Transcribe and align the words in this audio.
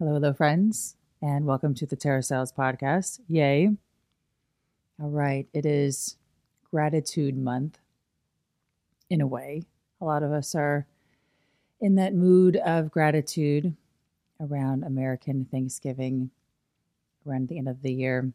Hello, 0.00 0.12
hello, 0.12 0.32
friends, 0.32 0.94
and 1.20 1.44
welcome 1.44 1.74
to 1.74 1.84
the 1.84 1.96
Tara 1.96 2.22
Stiles 2.22 2.52
Podcast. 2.52 3.18
Yay. 3.26 3.70
All 5.02 5.10
right, 5.10 5.48
it 5.52 5.66
is 5.66 6.16
gratitude 6.70 7.36
month 7.36 7.80
in 9.10 9.20
a 9.20 9.26
way. 9.26 9.64
A 10.00 10.04
lot 10.04 10.22
of 10.22 10.30
us 10.30 10.54
are 10.54 10.86
in 11.80 11.96
that 11.96 12.14
mood 12.14 12.54
of 12.58 12.92
gratitude 12.92 13.74
around 14.38 14.84
American 14.84 15.48
Thanksgiving, 15.50 16.30
around 17.26 17.48
the 17.48 17.58
end 17.58 17.68
of 17.68 17.82
the 17.82 17.92
year. 17.92 18.32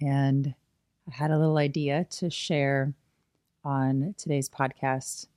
And 0.00 0.56
I 1.08 1.14
had 1.14 1.30
a 1.30 1.38
little 1.38 1.58
idea 1.58 2.04
to 2.16 2.30
share 2.30 2.94
on 3.64 4.16
today's 4.18 4.48
podcast 4.48 5.28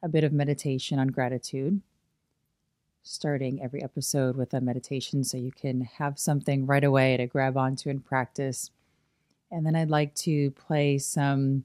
a 0.00 0.08
bit 0.08 0.22
of 0.22 0.32
meditation 0.32 1.00
on 1.00 1.08
gratitude 1.08 1.82
starting 3.02 3.62
every 3.62 3.82
episode 3.82 4.36
with 4.36 4.52
a 4.54 4.60
meditation 4.60 5.24
so 5.24 5.36
you 5.36 5.52
can 5.52 5.82
have 5.82 6.18
something 6.18 6.66
right 6.66 6.84
away 6.84 7.16
to 7.16 7.26
grab 7.26 7.56
onto 7.56 7.88
and 7.88 8.04
practice. 8.04 8.70
And 9.50 9.66
then 9.66 9.74
I'd 9.74 9.90
like 9.90 10.14
to 10.16 10.50
play 10.52 10.98
some 10.98 11.64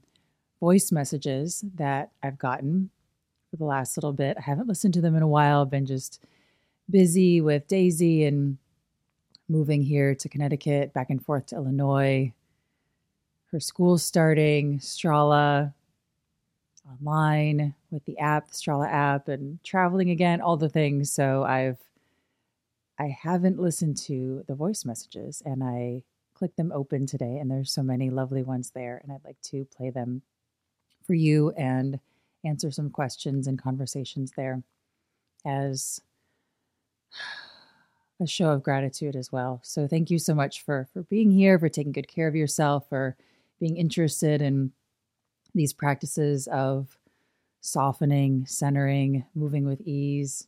voice 0.60 0.90
messages 0.90 1.64
that 1.74 2.10
I've 2.22 2.38
gotten 2.38 2.90
for 3.50 3.56
the 3.56 3.64
last 3.64 3.96
little 3.96 4.12
bit. 4.12 4.36
I 4.38 4.42
haven't 4.42 4.68
listened 4.68 4.94
to 4.94 5.00
them 5.00 5.14
in 5.14 5.22
a 5.22 5.28
while. 5.28 5.62
I've 5.62 5.70
been 5.70 5.86
just 5.86 6.22
busy 6.88 7.40
with 7.40 7.68
Daisy 7.68 8.24
and 8.24 8.58
moving 9.48 9.82
here 9.82 10.14
to 10.14 10.28
Connecticut, 10.28 10.92
back 10.92 11.10
and 11.10 11.24
forth 11.24 11.46
to 11.46 11.56
Illinois. 11.56 12.32
Her 13.52 13.60
school 13.60 13.98
starting, 13.98 14.80
Strala, 14.80 15.72
online 16.90 17.74
with 17.90 18.04
the 18.04 18.18
app, 18.18 18.48
the 18.48 18.54
Strala 18.54 18.90
app, 18.90 19.28
and 19.28 19.62
traveling 19.64 20.10
again, 20.10 20.40
all 20.40 20.56
the 20.56 20.68
things. 20.68 21.10
So 21.10 21.44
I've 21.44 21.78
I 22.98 23.08
haven't 23.08 23.58
listened 23.58 23.98
to 23.98 24.42
the 24.48 24.54
voice 24.54 24.84
messages 24.84 25.42
and 25.44 25.62
I 25.62 26.02
clicked 26.34 26.56
them 26.56 26.72
open 26.72 27.06
today 27.06 27.38
and 27.38 27.50
there's 27.50 27.72
so 27.72 27.82
many 27.82 28.10
lovely 28.10 28.42
ones 28.42 28.70
there 28.70 29.00
and 29.02 29.12
I'd 29.12 29.24
like 29.24 29.40
to 29.42 29.66
play 29.66 29.90
them 29.90 30.22
for 31.06 31.14
you 31.14 31.50
and 31.52 32.00
answer 32.44 32.70
some 32.70 32.90
questions 32.90 33.46
and 33.46 33.60
conversations 33.60 34.32
there 34.36 34.62
as 35.44 36.00
a 38.20 38.26
show 38.26 38.50
of 38.50 38.62
gratitude 38.62 39.14
as 39.14 39.30
well. 39.30 39.60
So 39.62 39.86
thank 39.86 40.10
you 40.10 40.18
so 40.18 40.34
much 40.34 40.62
for 40.62 40.88
for 40.92 41.02
being 41.02 41.30
here, 41.30 41.58
for 41.58 41.68
taking 41.68 41.92
good 41.92 42.08
care 42.08 42.28
of 42.28 42.34
yourself, 42.34 42.88
for 42.88 43.16
being 43.60 43.76
interested 43.76 44.40
in 44.40 44.72
these 45.56 45.72
practices 45.72 46.46
of 46.48 46.96
softening, 47.62 48.46
centering, 48.46 49.24
moving 49.34 49.66
with 49.66 49.80
ease, 49.80 50.46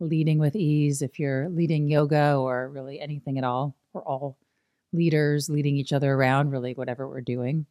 leading 0.00 0.38
with 0.38 0.56
ease. 0.56 1.02
If 1.02 1.18
you're 1.18 1.48
leading 1.50 1.88
yoga 1.88 2.36
or 2.36 2.68
really 2.70 3.00
anything 3.00 3.38
at 3.38 3.44
all, 3.44 3.76
we're 3.92 4.02
all 4.02 4.38
leaders 4.92 5.48
leading 5.48 5.76
each 5.76 5.92
other 5.92 6.12
around, 6.12 6.50
really, 6.50 6.72
whatever 6.72 7.06
we're 7.06 7.20
doing. 7.20 7.66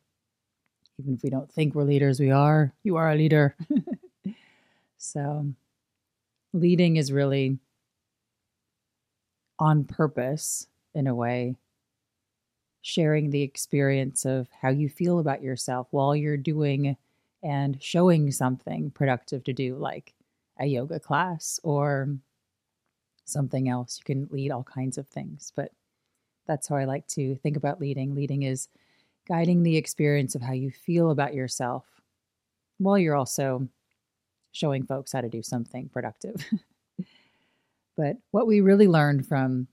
Even 1.00 1.16
if 1.16 1.24
we 1.24 1.29
don't 1.29 1.52
think 1.52 1.74
we're 1.74 1.84
leaders, 1.84 2.19
we 2.19 2.31
are. 2.31 2.74
You 2.84 2.97
are 2.97 3.09
a 3.09 3.16
leader. 3.16 3.56
so, 4.97 5.52
leading 6.53 6.97
is 6.97 7.12
really 7.12 7.58
on 9.58 9.84
purpose 9.84 10.68
in 10.94 11.08
a 11.08 11.16
way 11.16 11.56
sharing 12.81 13.29
the 13.29 13.41
experience 13.41 14.25
of 14.25 14.47
how 14.62 14.69
you 14.69 14.90
feel 14.90 15.19
about 15.19 15.44
yourself 15.44 15.88
while 15.91 16.16
you're 16.16 16.38
doing 16.38 16.95
and 17.44 17.81
showing 17.81 18.31
something 18.31 18.91
productive 18.91 19.44
to 19.44 19.53
do, 19.53 19.75
like 19.75 20.13
a 20.59 20.66
yoga 20.66 21.00
class 21.00 21.59
or 21.63 22.09
something 23.25 23.69
else. 23.69 24.00
You 24.00 24.16
can 24.16 24.28
lead 24.31 24.51
all 24.51 24.63
kinds 24.63 24.97
of 24.97 25.07
things, 25.07 25.51
but 25.56 25.72
that's 26.47 26.67
how 26.67 26.75
I 26.75 26.85
like 26.85 27.07
to 27.09 27.35
think 27.35 27.57
about 27.57 27.79
leading. 27.79 28.16
Leading 28.16 28.44
is 28.44 28.67
guiding 29.28 29.63
the 29.63 29.78
experience 29.78 30.35
of 30.35 30.41
how 30.41 30.53
you 30.53 30.72
feel 30.72 31.11
about 31.11 31.34
yourself 31.34 31.85
while 32.79 32.97
you're 32.97 33.16
also 33.16 33.67
showing 34.51 34.84
folks 34.85 35.11
how 35.11 35.22
to 35.22 35.29
do 35.29 35.44
something 35.44 35.90
productive. 35.90 36.44
but 37.97 38.17
what 38.31 38.47
we 38.47 38.61
really 38.61 38.88
learned 38.88 39.28
from 39.28 39.67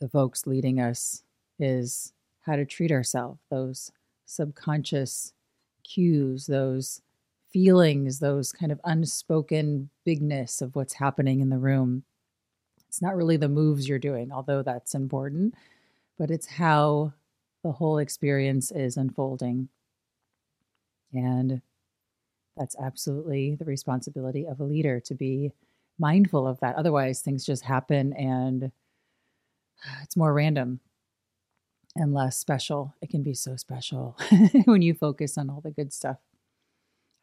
the 0.00 0.08
folks 0.08 0.46
leading 0.46 0.80
us 0.80 1.22
is 1.58 2.12
how 2.42 2.56
to 2.56 2.64
treat 2.64 2.92
ourselves, 2.92 3.40
those 3.50 3.90
subconscious 4.24 5.32
cues, 5.84 6.46
those 6.46 7.00
feelings, 7.52 8.18
those 8.18 8.52
kind 8.52 8.72
of 8.72 8.80
unspoken 8.84 9.88
bigness 10.04 10.60
of 10.60 10.76
what's 10.76 10.94
happening 10.94 11.40
in 11.40 11.48
the 11.48 11.58
room. 11.58 12.04
It's 12.88 13.02
not 13.02 13.16
really 13.16 13.36
the 13.36 13.48
moves 13.48 13.88
you're 13.88 13.98
doing, 13.98 14.32
although 14.32 14.62
that's 14.62 14.94
important, 14.94 15.54
but 16.18 16.30
it's 16.30 16.46
how 16.46 17.12
the 17.62 17.72
whole 17.72 17.98
experience 17.98 18.70
is 18.70 18.96
unfolding. 18.96 19.68
And 21.12 21.62
that's 22.56 22.76
absolutely 22.78 23.54
the 23.54 23.64
responsibility 23.64 24.46
of 24.46 24.60
a 24.60 24.64
leader 24.64 25.00
to 25.00 25.14
be 25.14 25.52
mindful 25.98 26.46
of 26.46 26.60
that. 26.60 26.76
Otherwise, 26.76 27.20
things 27.20 27.44
just 27.44 27.64
happen 27.64 28.12
and 28.14 28.70
it's 30.02 30.16
more 30.16 30.32
random 30.32 30.80
and 31.96 32.14
less 32.14 32.36
special. 32.36 32.94
It 33.00 33.10
can 33.10 33.22
be 33.22 33.34
so 33.34 33.56
special 33.56 34.16
when 34.64 34.82
you 34.82 34.94
focus 34.94 35.36
on 35.36 35.50
all 35.50 35.60
the 35.60 35.70
good 35.70 35.92
stuff. 35.92 36.18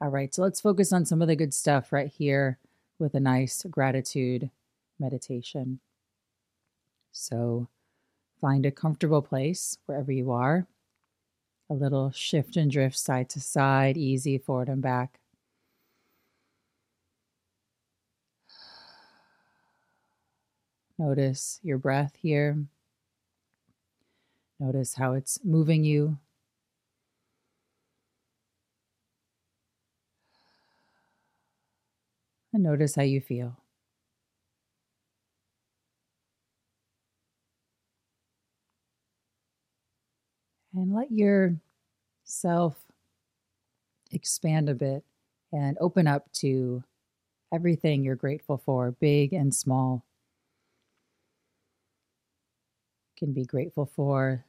All 0.02 0.10
right, 0.10 0.34
so 0.34 0.42
let's 0.42 0.60
focus 0.60 0.92
on 0.92 1.06
some 1.06 1.22
of 1.22 1.28
the 1.28 1.36
good 1.36 1.54
stuff 1.54 1.94
right 1.94 2.12
here 2.12 2.58
with 3.00 3.14
a 3.14 3.20
nice 3.20 3.64
gratitude 3.70 4.50
meditation. 5.00 5.80
So 7.12 7.70
find 8.42 8.66
a 8.66 8.72
comfortable 8.72 9.22
place 9.22 9.78
wherever 9.86 10.12
you 10.12 10.32
are. 10.32 10.68
A 11.70 11.74
little 11.74 12.12
shift 12.12 12.58
and 12.58 12.70
drift 12.70 12.98
side 12.98 13.30
to 13.30 13.40
side, 13.40 13.98
easy 13.98 14.38
forward 14.38 14.68
and 14.68 14.82
back. 14.82 15.20
Notice 20.98 21.60
your 21.64 21.78
breath 21.78 22.16
here. 22.22 22.66
Notice 24.64 24.94
how 24.94 25.12
it's 25.12 25.40
moving 25.44 25.84
you. 25.84 26.20
And 32.54 32.64
notice 32.64 32.96
how 32.96 33.02
you 33.02 33.20
feel. 33.20 33.58
And 40.74 40.94
let 40.94 41.12
yourself 41.12 41.60
expand 44.14 44.70
a 44.70 44.76
bit 44.76 45.04
and 45.52 45.78
open 45.82 46.08
up 46.08 46.32
to 46.36 46.86
everything 47.54 48.06
you're 48.06 48.16
grateful 48.16 48.58
for, 48.58 48.92
big 48.92 49.34
and 49.34 49.54
small. 49.54 50.06
can 53.18 53.32
be 53.32 53.46
grateful 53.46 53.86
for 53.86 54.44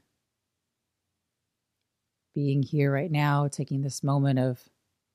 being 2.34 2.62
here 2.62 2.92
right 2.92 3.10
now, 3.10 3.48
taking 3.48 3.82
this 3.82 4.02
moment 4.02 4.38
of 4.38 4.68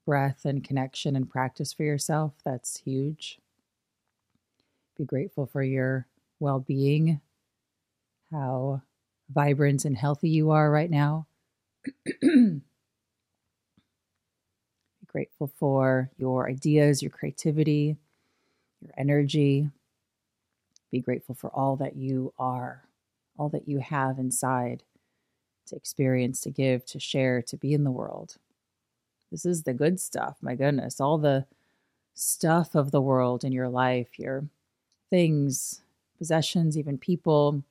breath 0.06 0.46
and 0.46 0.64
connection 0.64 1.16
and 1.16 1.30
practice 1.30 1.74
for 1.74 1.84
yourself. 1.84 2.34
That's 2.46 2.80
huge. 2.80 3.40
Be 4.98 5.06
grateful 5.06 5.46
for 5.46 5.64
your 5.64 6.08
well 6.40 6.60
being, 6.60 7.22
how 8.32 8.82
vibrant 9.30 9.86
and 9.86 9.98
healthy 9.98 10.30
you 10.30 10.52
are 10.52 10.72
right 10.72 10.90
now. 10.90 11.28
Be 12.22 12.62
grateful 15.08 15.52
for 15.60 16.12
your 16.18 16.50
ideas, 16.50 17.02
your 17.02 17.12
creativity, 17.12 17.98
your 18.82 18.92
energy. 18.98 19.70
Be 20.92 21.00
grateful 21.00 21.36
for 21.36 21.50
all 21.50 21.76
that 21.78 21.96
you 21.96 22.34
are 22.40 22.84
all 23.38 23.50
that 23.50 23.68
you 23.68 23.80
have 23.80 24.20
inside 24.20 24.84
to 25.70 25.76
experience, 25.76 26.42
to 26.42 26.50
give, 26.50 26.86
to 26.86 27.00
share, 27.00 27.42
to 27.44 27.58
be 27.58 27.74
in 27.74 27.84
the 27.84 27.92
world. 27.92 28.36
This 29.32 29.46
is 29.46 29.64
the 29.64 29.74
good 29.74 30.00
stuff, 30.00 30.38
my 30.42 30.56
goodness. 30.56 31.00
All 31.00 31.18
the 31.18 31.46
stuff 32.14 32.76
of 32.76 32.92
the 32.92 33.02
world 33.02 33.44
in 33.44 33.52
your 33.52 33.70
life, 33.70 34.20
your 34.20 34.46
things, 35.10 35.82
possessions, 36.18 36.78
even 36.78 36.98
people. 36.98 37.64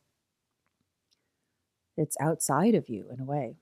It's 1.97 2.17
outside 2.21 2.75
of 2.75 2.89
you 2.89 3.07
in 3.13 3.21
a 3.21 3.25
way. 3.25 3.57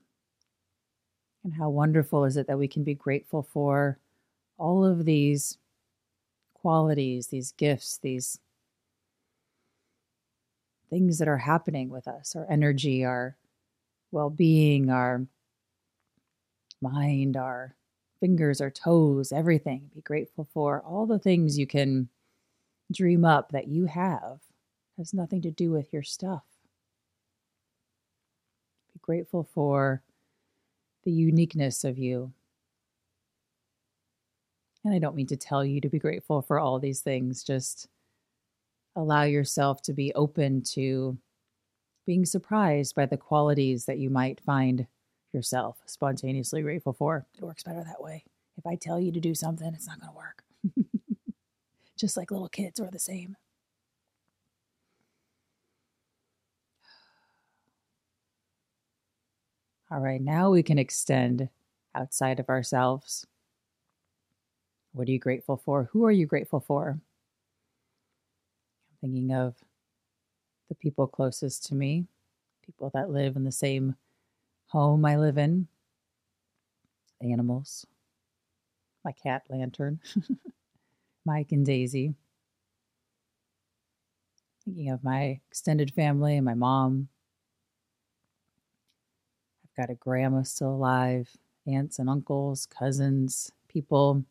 And 1.43 1.53
how 1.53 1.69
wonderful 1.69 2.25
is 2.25 2.37
it 2.37 2.47
that 2.47 2.59
we 2.59 2.67
can 2.67 2.83
be 2.83 2.93
grateful 2.93 3.41
for 3.41 3.97
all 4.57 4.85
of 4.85 5.05
these 5.05 5.57
qualities, 6.53 7.27
these 7.27 7.51
gifts, 7.53 7.97
these 7.97 8.39
things 10.89 11.19
that 11.19 11.27
are 11.27 11.37
happening 11.37 11.89
with 11.89 12.07
us, 12.07 12.35
our 12.35 12.45
energy, 12.49 13.03
our 13.03 13.35
well 14.17 14.29
being, 14.31 14.89
our 14.89 15.27
mind, 16.81 17.37
our 17.37 17.75
fingers, 18.19 18.59
our 18.61 18.71
toes, 18.71 19.31
everything. 19.31 19.91
Be 19.93 20.01
grateful 20.01 20.47
for 20.55 20.81
all 20.81 21.05
the 21.05 21.19
things 21.19 21.59
you 21.59 21.67
can 21.67 22.09
dream 22.91 23.23
up 23.23 23.51
that 23.51 23.67
you 23.67 23.85
have 23.85 24.39
has 24.97 25.13
nothing 25.13 25.43
to 25.43 25.51
do 25.51 25.69
with 25.69 25.93
your 25.93 26.01
stuff. 26.01 26.41
Be 28.91 28.99
grateful 29.03 29.47
for 29.53 30.01
the 31.03 31.11
uniqueness 31.11 31.83
of 31.83 31.99
you. 31.99 32.33
And 34.83 34.95
I 34.95 34.97
don't 34.97 35.15
mean 35.15 35.27
to 35.27 35.37
tell 35.37 35.63
you 35.63 35.79
to 35.81 35.89
be 35.89 35.99
grateful 35.99 36.41
for 36.41 36.57
all 36.57 36.79
these 36.79 37.01
things, 37.01 37.43
just 37.43 37.87
allow 38.95 39.23
yourself 39.23 39.83
to 39.83 39.93
be 39.93 40.11
open 40.15 40.63
to 40.63 41.19
being 42.07 42.25
surprised 42.25 42.95
by 42.95 43.05
the 43.05 43.17
qualities 43.17 43.85
that 43.85 43.99
you 43.99 44.09
might 44.09 44.39
find 44.39 44.87
yourself 45.33 45.81
spontaneously 45.85 46.61
grateful 46.61 46.93
for. 46.93 47.25
It 47.37 47.43
works 47.43 47.63
better 47.63 47.83
that 47.83 48.01
way. 48.01 48.23
If 48.57 48.65
I 48.65 48.75
tell 48.75 48.97
you 48.99 49.11
to 49.11 49.19
do 49.19 49.35
something, 49.35 49.73
it's 49.73 49.87
not 49.87 49.99
going 49.99 50.13
to 50.13 50.17
work. 50.17 50.43
Just 51.97 52.15
like 52.15 52.31
little 52.31 52.47
kids 52.47 52.79
are 52.79 52.89
the 52.89 52.97
same. 52.97 53.35
All 59.91 59.99
right, 59.99 60.21
now 60.21 60.49
we 60.49 60.63
can 60.63 60.79
extend 60.79 61.49
outside 61.93 62.39
of 62.39 62.47
ourselves. 62.47 63.27
What 64.93 65.09
are 65.09 65.11
you 65.11 65.19
grateful 65.19 65.57
for? 65.57 65.89
Who 65.91 66.05
are 66.05 66.11
you 66.11 66.25
grateful 66.25 66.61
for? 66.61 66.89
I'm 66.89 67.01
thinking 69.01 69.33
of 69.33 69.55
the 70.69 70.75
people 70.75 71.07
closest 71.07 71.65
to 71.67 71.75
me, 71.75 72.05
people 72.65 72.91
that 72.93 73.09
live 73.09 73.35
in 73.35 73.43
the 73.43 73.51
same 73.51 73.95
home 74.67 75.05
I 75.05 75.17
live 75.17 75.37
in, 75.37 75.67
animals, 77.21 77.85
my 79.03 79.11
cat 79.11 79.43
Lantern, 79.49 79.99
Mike 81.25 81.51
and 81.51 81.65
Daisy. 81.65 82.13
Thinking 84.65 84.89
of 84.89 85.03
my 85.03 85.39
extended 85.49 85.93
family 85.93 86.35
and 86.35 86.45
my 86.45 86.53
mom. 86.53 87.07
I've 89.63 89.87
got 89.87 89.91
a 89.91 89.95
grandma 89.95 90.43
still 90.43 90.71
alive, 90.71 91.29
aunts 91.65 91.99
and 91.99 92.09
uncles, 92.09 92.65
cousins, 92.65 93.51
people, 93.69 94.25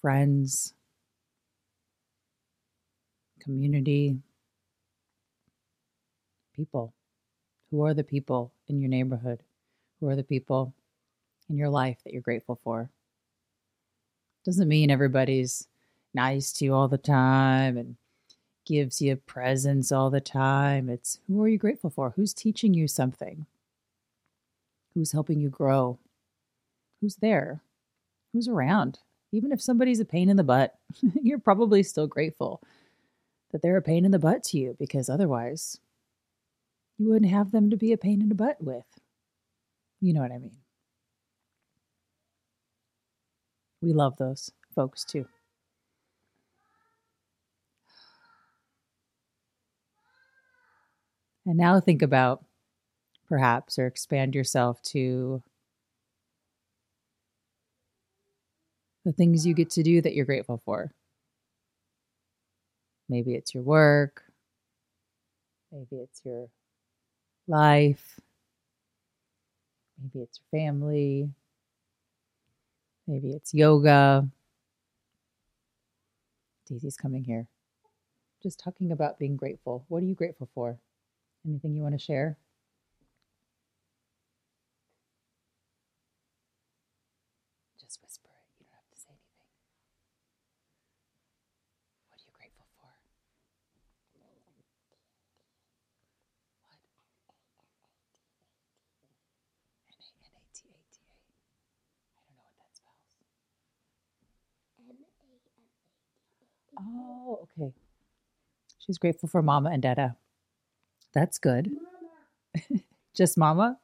friends, 0.00 0.72
community, 3.46 4.18
people. 6.54 6.92
Who 7.70 7.84
are 7.84 7.94
the 7.94 8.04
people 8.04 8.52
in 8.68 8.80
your 8.80 8.90
neighborhood? 8.90 9.40
Who 10.00 10.08
are 10.08 10.16
the 10.16 10.24
people 10.24 10.74
in 11.48 11.56
your 11.56 11.68
life 11.68 11.98
that 12.04 12.12
you're 12.12 12.22
grateful 12.22 12.58
for? 12.62 12.90
Doesn't 14.44 14.68
mean 14.68 14.90
everybody's 14.90 15.68
nice 16.12 16.52
to 16.54 16.64
you 16.64 16.74
all 16.74 16.88
the 16.88 16.98
time 16.98 17.76
and 17.76 17.96
gives 18.64 19.00
you 19.00 19.16
presents 19.16 19.92
all 19.92 20.10
the 20.10 20.20
time. 20.20 20.88
It's 20.88 21.20
who 21.28 21.42
are 21.42 21.48
you 21.48 21.58
grateful 21.58 21.90
for? 21.90 22.10
Who's 22.16 22.34
teaching 22.34 22.74
you 22.74 22.88
something? 22.88 23.46
Who's 24.94 25.12
helping 25.12 25.40
you 25.40 25.50
grow? 25.50 25.98
Who's 27.00 27.16
there? 27.16 27.60
Who's 28.32 28.48
around? 28.48 28.98
Even 29.32 29.52
if 29.52 29.60
somebody's 29.60 30.00
a 30.00 30.04
pain 30.04 30.28
in 30.28 30.36
the 30.36 30.44
butt, 30.44 30.74
you're 31.22 31.38
probably 31.38 31.82
still 31.82 32.06
grateful 32.06 32.60
that 33.52 33.62
they're 33.62 33.76
a 33.76 33.82
pain 33.82 34.04
in 34.04 34.10
the 34.10 34.18
butt 34.18 34.42
to 34.44 34.58
you 34.58 34.76
because 34.78 35.08
otherwise 35.08 35.78
you 36.98 37.08
wouldn't 37.08 37.30
have 37.30 37.50
them 37.50 37.70
to 37.70 37.76
be 37.76 37.92
a 37.92 37.98
pain 37.98 38.20
in 38.20 38.28
the 38.28 38.34
butt 38.34 38.56
with. 38.62 38.86
You 40.00 40.12
know 40.14 40.20
what 40.20 40.32
I 40.32 40.38
mean? 40.38 40.58
We 43.80 43.92
love 43.92 44.16
those 44.16 44.50
folks 44.74 45.04
too. 45.04 45.26
And 51.46 51.56
now 51.56 51.78
think 51.78 52.02
about 52.02 52.44
perhaps 53.28 53.78
or 53.78 53.86
expand 53.86 54.34
yourself 54.34 54.82
to 54.82 55.42
the 59.04 59.12
things 59.12 59.46
you 59.46 59.54
get 59.54 59.70
to 59.70 59.82
do 59.84 60.02
that 60.02 60.14
you're 60.14 60.24
grateful 60.24 60.60
for. 60.64 60.92
Maybe 63.08 63.34
it's 63.34 63.54
your 63.54 63.62
work. 63.62 64.22
Maybe 65.72 65.96
it's 66.02 66.22
your 66.24 66.48
life. 67.48 68.18
Maybe 70.02 70.20
it's 70.24 70.40
your 70.40 70.60
family. 70.60 71.30
Maybe 73.06 73.30
it's 73.30 73.54
yoga. 73.54 74.28
Daisy's 76.68 76.96
coming 76.96 77.22
here. 77.24 77.46
Just 78.42 78.58
talking 78.58 78.90
about 78.92 79.18
being 79.18 79.36
grateful. 79.36 79.84
What 79.88 80.02
are 80.02 80.06
you 80.06 80.14
grateful 80.14 80.48
for? 80.54 80.78
Anything 81.46 81.74
you 81.74 81.82
want 81.82 81.94
to 81.94 81.98
share? 82.04 82.36
Just 87.80 88.02
whisper 88.02 88.28
it. 88.28 88.50
You 88.58 88.66
don't 88.66 88.74
have 88.74 88.90
to 88.90 88.98
say 88.98 89.10
anything. 89.14 89.46
What 92.10 92.18
are 92.18 92.24
you 92.26 92.32
grateful 92.34 92.66
for? 92.74 92.90
N-A-N-A-T-A-T-A. 99.86 100.74
I 102.10 102.18
don't 102.26 102.34
know 102.34 102.42
what 102.42 102.58
that 102.58 102.74
spells. 102.74 103.06
Oh, 106.86 107.40
okay. 107.42 107.72
She's 108.78 108.98
grateful 108.98 109.28
for 109.28 109.42
Mama 109.42 109.70
and 109.70 109.82
Dada. 109.82 110.16
That's 111.12 111.38
good. 111.38 111.70
Just 113.14 113.36
Mama? 113.36 113.78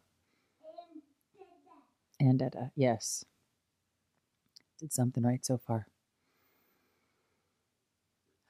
And 2.20 2.38
Dada. 2.38 2.70
Yes. 2.76 3.24
Did 4.78 4.92
something 4.92 5.24
right 5.24 5.44
so 5.44 5.58
far. 5.58 5.86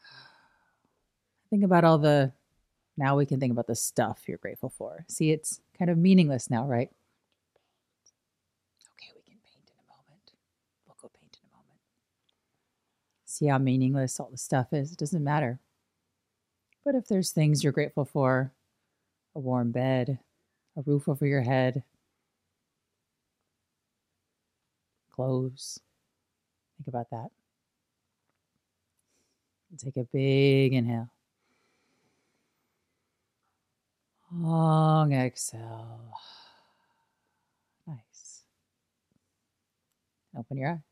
Think 1.50 1.64
about 1.64 1.84
all 1.84 1.98
the, 1.98 2.32
now 2.96 3.16
we 3.16 3.24
can 3.24 3.40
think 3.40 3.52
about 3.52 3.66
the 3.66 3.74
stuff 3.76 4.24
you're 4.26 4.38
grateful 4.38 4.68
for. 4.68 5.04
See, 5.08 5.30
it's 5.30 5.60
kind 5.78 5.90
of 5.90 5.96
meaningless 5.96 6.50
now, 6.50 6.66
right? 6.66 6.90
Okay, 8.92 9.12
we 9.14 9.22
can 9.22 9.38
paint 9.44 9.70
in 9.70 9.78
a 9.78 9.88
moment. 9.88 10.32
We'll 10.86 10.96
go 11.00 11.08
paint 11.18 11.38
in 11.40 11.48
a 11.48 11.52
moment. 11.56 11.80
See 13.32 13.46
how 13.46 13.56
meaningless 13.56 14.20
all 14.20 14.28
the 14.30 14.36
stuff 14.36 14.74
is? 14.74 14.92
It 14.92 14.98
doesn't 14.98 15.24
matter. 15.24 15.58
But 16.84 16.94
if 16.96 17.08
there's 17.08 17.30
things 17.30 17.64
you're 17.64 17.72
grateful 17.72 18.04
for, 18.04 18.52
a 19.34 19.38
warm 19.38 19.70
bed, 19.72 20.18
a 20.76 20.82
roof 20.82 21.08
over 21.08 21.24
your 21.24 21.40
head, 21.40 21.82
clothes, 25.10 25.80
think 26.76 26.88
about 26.88 27.08
that. 27.08 27.30
And 29.70 29.80
take 29.80 29.96
a 29.96 30.04
big 30.04 30.74
inhale. 30.74 31.08
Long 34.30 35.14
exhale. 35.14 36.12
Nice. 37.86 38.42
Open 40.36 40.58
your 40.58 40.72
eyes. 40.72 40.91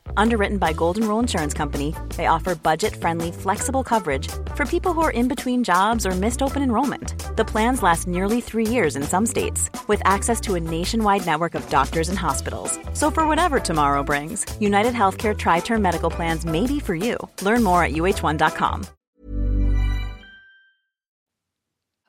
Underwritten 0.17 0.57
by 0.57 0.73
Golden 0.73 1.07
Rule 1.07 1.19
Insurance 1.19 1.53
Company, 1.53 1.95
they 2.15 2.27
offer 2.27 2.55
budget-friendly, 2.55 3.31
flexible 3.31 3.83
coverage 3.83 4.27
for 4.55 4.65
people 4.65 4.93
who 4.93 5.01
are 5.01 5.11
in 5.11 5.27
between 5.27 5.63
jobs 5.63 6.05
or 6.05 6.11
missed 6.11 6.41
open 6.41 6.63
enrollment. 6.63 7.35
The 7.35 7.45
plans 7.45 7.83
last 7.83 8.07
nearly 8.07 8.41
three 8.41 8.65
years 8.65 8.95
in 8.95 9.03
some 9.03 9.25
states, 9.25 9.69
with 9.87 10.01
access 10.05 10.39
to 10.41 10.55
a 10.55 10.59
nationwide 10.59 11.25
network 11.25 11.55
of 11.55 11.69
doctors 11.69 12.09
and 12.09 12.17
hospitals. 12.17 12.79
So 12.93 13.11
for 13.11 13.27
whatever 13.27 13.59
tomorrow 13.59 14.03
brings, 14.03 14.45
United 14.59 14.93
Healthcare 14.93 15.37
Tri-Term 15.37 15.81
Medical 15.81 16.09
Plans 16.09 16.45
may 16.45 16.65
be 16.65 16.79
for 16.79 16.95
you. 16.95 17.17
Learn 17.41 17.63
more 17.63 17.83
at 17.83 17.91
uh1.com. 17.91 18.85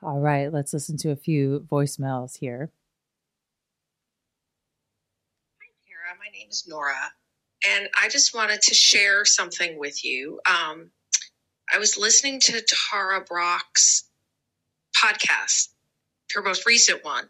All 0.01 0.19
right, 0.19 0.51
let's 0.51 0.73
listen 0.73 0.97
to 0.97 1.11
a 1.11 1.15
few 1.15 1.65
voicemails 1.71 2.39
here. 2.39 2.71
Hi, 5.61 5.69
Tara. 5.87 6.17
My 6.19 6.29
name 6.37 6.49
is 6.49 6.65
Nora 6.67 7.13
and 7.67 7.89
I 8.01 8.09
just 8.09 8.35
wanted 8.35 8.61
to 8.63 8.73
share 8.73 9.25
something 9.25 9.77
with 9.77 10.03
you. 10.03 10.39
Um, 10.47 10.91
I 11.73 11.79
was 11.79 11.97
listening 11.97 12.39
to 12.41 12.61
Tara 12.61 13.23
Brach's 13.23 14.03
podcast, 14.95 15.69
her 16.33 16.41
most 16.41 16.65
recent 16.65 17.03
one, 17.03 17.29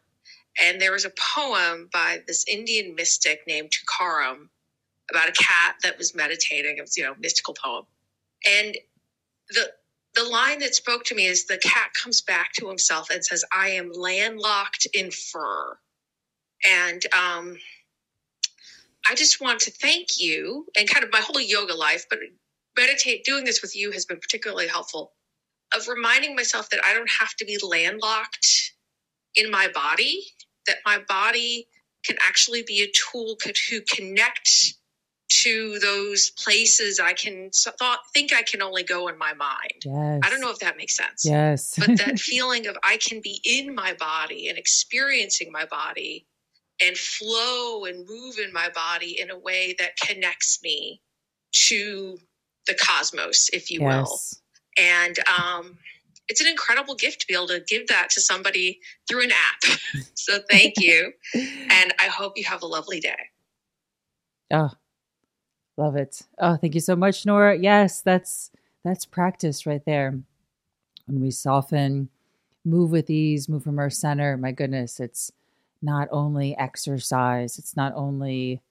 and 0.61 0.81
there 0.81 0.91
was 0.91 1.05
a 1.05 1.11
poem 1.11 1.89
by 1.91 2.19
this 2.27 2.45
Indian 2.47 2.95
mystic 2.95 3.41
named 3.47 3.71
Tukaram 3.71 4.49
about 5.09 5.29
a 5.29 5.33
cat 5.33 5.75
that 5.83 5.97
was 5.97 6.15
meditating. 6.15 6.77
It 6.77 6.81
was, 6.81 6.97
you 6.97 7.03
know, 7.03 7.15
mystical 7.19 7.53
poem, 7.53 7.85
and 8.47 8.77
the 9.49 9.71
the 10.15 10.23
line 10.23 10.59
that 10.59 10.75
spoke 10.75 11.03
to 11.05 11.15
me 11.15 11.25
is 11.25 11.45
the 11.45 11.57
cat 11.57 11.89
comes 12.01 12.21
back 12.21 12.53
to 12.53 12.67
himself 12.67 13.09
and 13.09 13.23
says, 13.23 13.43
"I 13.51 13.69
am 13.69 13.91
landlocked 13.91 14.87
in 14.93 15.11
fur," 15.11 15.77
and 16.65 17.03
um, 17.13 17.57
I 19.10 19.15
just 19.15 19.41
want 19.41 19.60
to 19.62 19.72
thank 19.72 20.19
you 20.19 20.65
and 20.77 20.89
kind 20.89 21.03
of 21.03 21.12
my 21.12 21.19
whole 21.19 21.39
yoga 21.39 21.74
life, 21.74 22.05
but 22.10 22.19
meditate 22.77 23.25
doing 23.25 23.43
this 23.43 23.62
with 23.62 23.75
you 23.75 23.91
has 23.91 24.05
been 24.05 24.19
particularly 24.19 24.67
helpful 24.67 25.13
of 25.75 25.88
reminding 25.88 26.36
myself 26.36 26.69
that 26.69 26.83
I 26.86 26.93
don't 26.93 27.10
have 27.19 27.33
to 27.36 27.45
be 27.45 27.57
landlocked 27.62 28.74
in 29.36 29.50
my 29.50 29.67
body, 29.74 30.24
that 30.67 30.77
my 30.86 31.00
body 31.07 31.67
can 32.05 32.17
actually 32.22 32.63
be 32.63 32.83
a 32.83 32.91
tool 32.91 33.36
to 33.38 33.81
connect 33.81 34.75
to 35.29 35.79
those 35.79 36.29
places 36.31 37.00
I 37.00 37.13
can 37.13 37.50
thought 37.51 38.00
think 38.13 38.33
I 38.33 38.43
can 38.43 38.62
only 38.62 38.83
go 38.83 39.07
in 39.07 39.17
my 39.17 39.33
mind. 39.33 39.83
Yes. 39.83 40.22
I 40.24 40.29
don't 40.29 40.41
know 40.41 40.51
if 40.51 40.60
that 40.60 40.77
makes 40.77 40.95
sense. 40.95 41.25
Yes. 41.25 41.74
but 41.77 41.98
that 41.98 42.19
feeling 42.29 42.67
of 42.67 42.77
I 42.83 42.98
can 42.98 43.19
be 43.19 43.41
in 43.43 43.74
my 43.74 43.93
body 43.93 44.50
and 44.50 44.57
experiencing 44.57 45.51
my 45.51 45.65
body 45.65 46.27
and 46.81 46.97
flow 46.97 47.85
and 47.85 48.07
move 48.07 48.37
in 48.37 48.51
my 48.51 48.69
body 48.69 49.19
in 49.19 49.29
a 49.29 49.37
way 49.37 49.75
that 49.79 49.97
connects 49.97 50.59
me 50.63 51.01
to 51.51 52.17
the 52.67 52.73
cosmos, 52.73 53.49
if 53.53 53.69
you 53.69 53.81
yes. 53.81 54.41
will. 54.77 54.85
And 54.85 55.17
um, 55.29 55.77
it's 56.27 56.41
an 56.41 56.47
incredible 56.47 56.95
gift 56.95 57.21
to 57.21 57.27
be 57.27 57.33
able 57.33 57.47
to 57.47 57.61
give 57.67 57.87
that 57.87 58.09
to 58.11 58.21
somebody 58.21 58.79
through 59.07 59.23
an 59.23 59.31
app. 59.31 59.79
so 60.13 60.39
thank 60.49 60.75
you. 60.79 61.11
and 61.33 61.93
I 61.99 62.07
hope 62.07 62.33
you 62.37 62.43
have 62.45 62.63
a 62.63 62.67
lovely 62.67 62.99
day. 62.99 63.15
Oh, 64.51 64.71
love 65.77 65.95
it. 65.95 66.21
Oh, 66.39 66.55
thank 66.55 66.75
you 66.75 66.81
so 66.81 66.95
much, 66.95 67.25
Nora. 67.25 67.57
Yes, 67.57 68.01
that's 68.01 68.51
that's 68.83 69.05
practice 69.05 69.65
right 69.65 69.83
there. 69.85 70.19
When 71.05 71.21
we 71.21 71.31
soften, 71.31 72.09
move 72.65 72.91
with 72.91 73.09
ease, 73.09 73.49
move 73.49 73.63
from 73.63 73.79
our 73.79 73.89
center, 73.89 74.37
my 74.37 74.51
goodness, 74.51 74.99
it's 74.99 75.31
not 75.83 76.07
only 76.11 76.57
exercise, 76.57 77.59
it's 77.59 77.75
not 77.75 77.93
only 77.95 78.61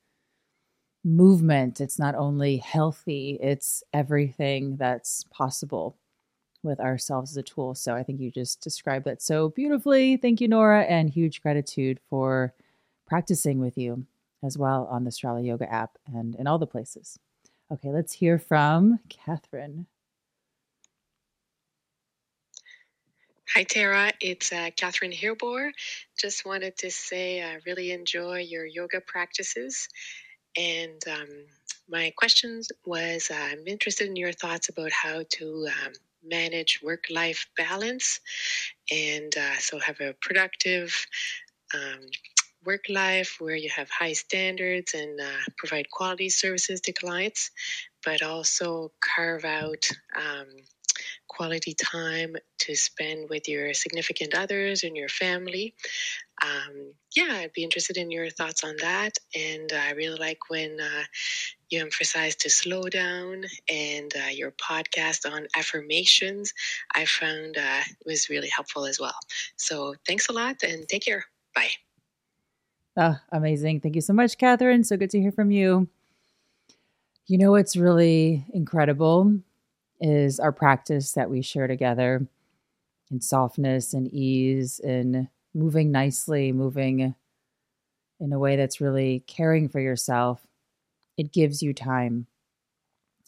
movement, 1.04 1.80
it's 1.80 1.98
not 1.98 2.14
only 2.14 2.56
healthy, 2.56 3.38
it's 3.40 3.82
everything 3.92 4.76
that's 4.76 5.24
possible 5.30 5.96
with 6.62 6.80
ourselves 6.80 7.32
as 7.32 7.36
a 7.36 7.42
tool. 7.42 7.74
So 7.74 7.94
I 7.94 8.02
think 8.02 8.20
you 8.20 8.30
just 8.30 8.60
described 8.60 9.04
that 9.04 9.20
so 9.20 9.50
beautifully. 9.50 10.16
Thank 10.16 10.40
you, 10.40 10.48
Nora, 10.48 10.82
and 10.82 11.10
huge 11.10 11.42
gratitude 11.42 12.00
for 12.08 12.54
practicing 13.06 13.58
with 13.58 13.76
you 13.76 14.06
as 14.42 14.56
well 14.56 14.88
on 14.90 15.04
the 15.04 15.10
Strala 15.10 15.44
Yoga 15.44 15.70
app 15.70 15.98
and 16.06 16.34
in 16.36 16.46
all 16.46 16.58
the 16.58 16.66
places. 16.66 17.18
Okay, 17.70 17.90
let's 17.90 18.12
hear 18.12 18.38
from 18.38 19.00
Catherine. 19.08 19.86
Hi, 23.54 23.64
Tara. 23.64 24.10
It's 24.18 24.50
uh, 24.50 24.70
Catherine 24.78 25.12
Hirbor. 25.12 25.72
Just 26.18 26.46
wanted 26.46 26.74
to 26.78 26.90
say 26.90 27.42
I 27.42 27.58
really 27.66 27.90
enjoy 27.90 28.38
your 28.38 28.64
yoga 28.64 29.02
practices. 29.02 29.90
And 30.56 31.02
um, 31.06 31.28
my 31.86 32.14
question 32.16 32.62
was 32.86 33.30
uh, 33.30 33.36
I'm 33.38 33.66
interested 33.66 34.08
in 34.08 34.16
your 34.16 34.32
thoughts 34.32 34.70
about 34.70 34.90
how 34.90 35.24
to 35.32 35.68
um, 35.68 35.92
manage 36.24 36.80
work 36.82 37.04
life 37.10 37.46
balance 37.58 38.20
and 38.90 39.36
uh, 39.36 39.58
so 39.58 39.78
have 39.80 40.00
a 40.00 40.14
productive 40.22 41.06
um, 41.74 42.00
work 42.64 42.84
life 42.88 43.36
where 43.38 43.56
you 43.56 43.68
have 43.68 43.90
high 43.90 44.14
standards 44.14 44.94
and 44.94 45.20
uh, 45.20 45.44
provide 45.58 45.90
quality 45.90 46.30
services 46.30 46.80
to 46.80 46.92
clients, 46.92 47.50
but 48.02 48.22
also 48.22 48.92
carve 49.00 49.44
out 49.44 49.90
um, 50.16 50.46
quality 51.32 51.74
time 51.74 52.36
to 52.58 52.74
spend 52.74 53.28
with 53.30 53.48
your 53.48 53.74
significant 53.74 54.34
others 54.34 54.84
and 54.84 54.96
your 54.96 55.08
family. 55.08 55.74
Um, 56.42 56.92
yeah, 57.16 57.38
I'd 57.40 57.52
be 57.52 57.62
interested 57.62 57.96
in 57.96 58.10
your 58.10 58.30
thoughts 58.30 58.64
on 58.64 58.74
that. 58.80 59.12
And 59.34 59.72
I 59.72 59.92
really 59.92 60.18
like 60.18 60.38
when 60.48 60.78
uh, 60.80 61.04
you 61.70 61.80
emphasize 61.80 62.36
to 62.36 62.50
slow 62.50 62.82
down 62.82 63.44
and 63.70 64.12
uh, 64.16 64.30
your 64.30 64.52
podcast 64.52 65.30
on 65.30 65.46
affirmations, 65.56 66.52
I 66.94 67.04
found 67.04 67.56
uh, 67.58 67.80
was 68.04 68.28
really 68.28 68.48
helpful 68.48 68.86
as 68.86 69.00
well. 69.00 69.18
So 69.56 69.94
thanks 70.06 70.28
a 70.28 70.32
lot 70.32 70.62
and 70.62 70.88
take 70.88 71.04
care. 71.04 71.24
Bye. 71.54 71.70
Oh, 72.96 73.16
amazing. 73.30 73.80
Thank 73.80 73.94
you 73.94 74.02
so 74.02 74.12
much, 74.12 74.36
Catherine. 74.36 74.84
So 74.84 74.96
good 74.96 75.10
to 75.10 75.20
hear 75.20 75.32
from 75.32 75.50
you. 75.50 75.88
You 77.26 77.38
know, 77.38 77.54
it's 77.54 77.76
really 77.76 78.44
incredible 78.52 79.40
is 80.02 80.40
our 80.40 80.52
practice 80.52 81.12
that 81.12 81.30
we 81.30 81.42
share 81.42 81.68
together 81.68 82.26
in 83.10 83.20
softness 83.20 83.94
and 83.94 84.12
ease 84.12 84.80
and 84.80 85.28
moving 85.54 85.92
nicely, 85.92 86.52
moving 86.52 87.14
in 88.20 88.32
a 88.32 88.38
way 88.38 88.56
that's 88.56 88.80
really 88.80 89.22
caring 89.26 89.68
for 89.68 89.80
yourself. 89.80 90.46
It 91.16 91.32
gives 91.32 91.62
you 91.62 91.74
time. 91.74 92.26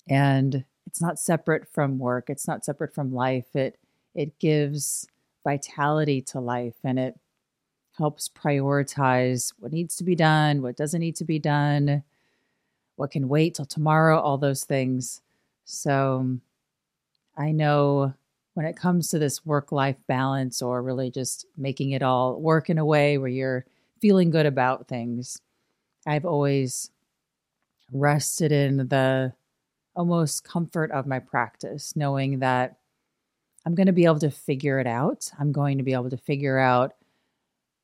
And 0.08 0.64
it's 0.86 1.00
not 1.00 1.18
separate 1.18 1.68
from 1.68 1.98
work, 1.98 2.28
it's 2.28 2.48
not 2.48 2.64
separate 2.64 2.94
from 2.94 3.14
life. 3.14 3.54
It 3.56 3.78
it 4.14 4.38
gives 4.38 5.06
vitality 5.44 6.22
to 6.22 6.40
life 6.40 6.76
and 6.84 6.98
it 6.98 7.18
helps 7.98 8.28
prioritize 8.28 9.52
what 9.58 9.72
needs 9.72 9.96
to 9.96 10.04
be 10.04 10.14
done, 10.16 10.62
what 10.62 10.76
doesn't 10.76 11.00
need 11.00 11.16
to 11.16 11.24
be 11.24 11.38
done, 11.38 12.02
what 12.96 13.10
can 13.10 13.28
wait 13.28 13.54
till 13.54 13.64
tomorrow, 13.66 14.18
all 14.20 14.38
those 14.38 14.64
things. 14.64 15.20
So 15.64 16.38
I 17.36 17.52
know 17.52 18.14
when 18.54 18.66
it 18.66 18.76
comes 18.76 19.08
to 19.08 19.18
this 19.18 19.44
work 19.44 19.72
life 19.72 19.96
balance 20.06 20.62
or 20.62 20.82
really 20.82 21.10
just 21.10 21.46
making 21.56 21.90
it 21.90 22.02
all 22.02 22.40
work 22.40 22.70
in 22.70 22.78
a 22.78 22.84
way 22.84 23.18
where 23.18 23.28
you're 23.28 23.66
feeling 24.00 24.30
good 24.30 24.46
about 24.46 24.86
things, 24.86 25.40
I've 26.06 26.24
always 26.24 26.90
rested 27.92 28.52
in 28.52 28.76
the 28.88 29.32
almost 29.96 30.44
comfort 30.44 30.90
of 30.90 31.06
my 31.06 31.18
practice, 31.18 31.94
knowing 31.96 32.40
that 32.40 32.76
I'm 33.66 33.74
going 33.74 33.86
to 33.86 33.92
be 33.92 34.04
able 34.04 34.18
to 34.20 34.30
figure 34.30 34.78
it 34.78 34.86
out. 34.86 35.30
I'm 35.38 35.52
going 35.52 35.78
to 35.78 35.84
be 35.84 35.94
able 35.94 36.10
to 36.10 36.16
figure 36.16 36.58
out 36.58 36.94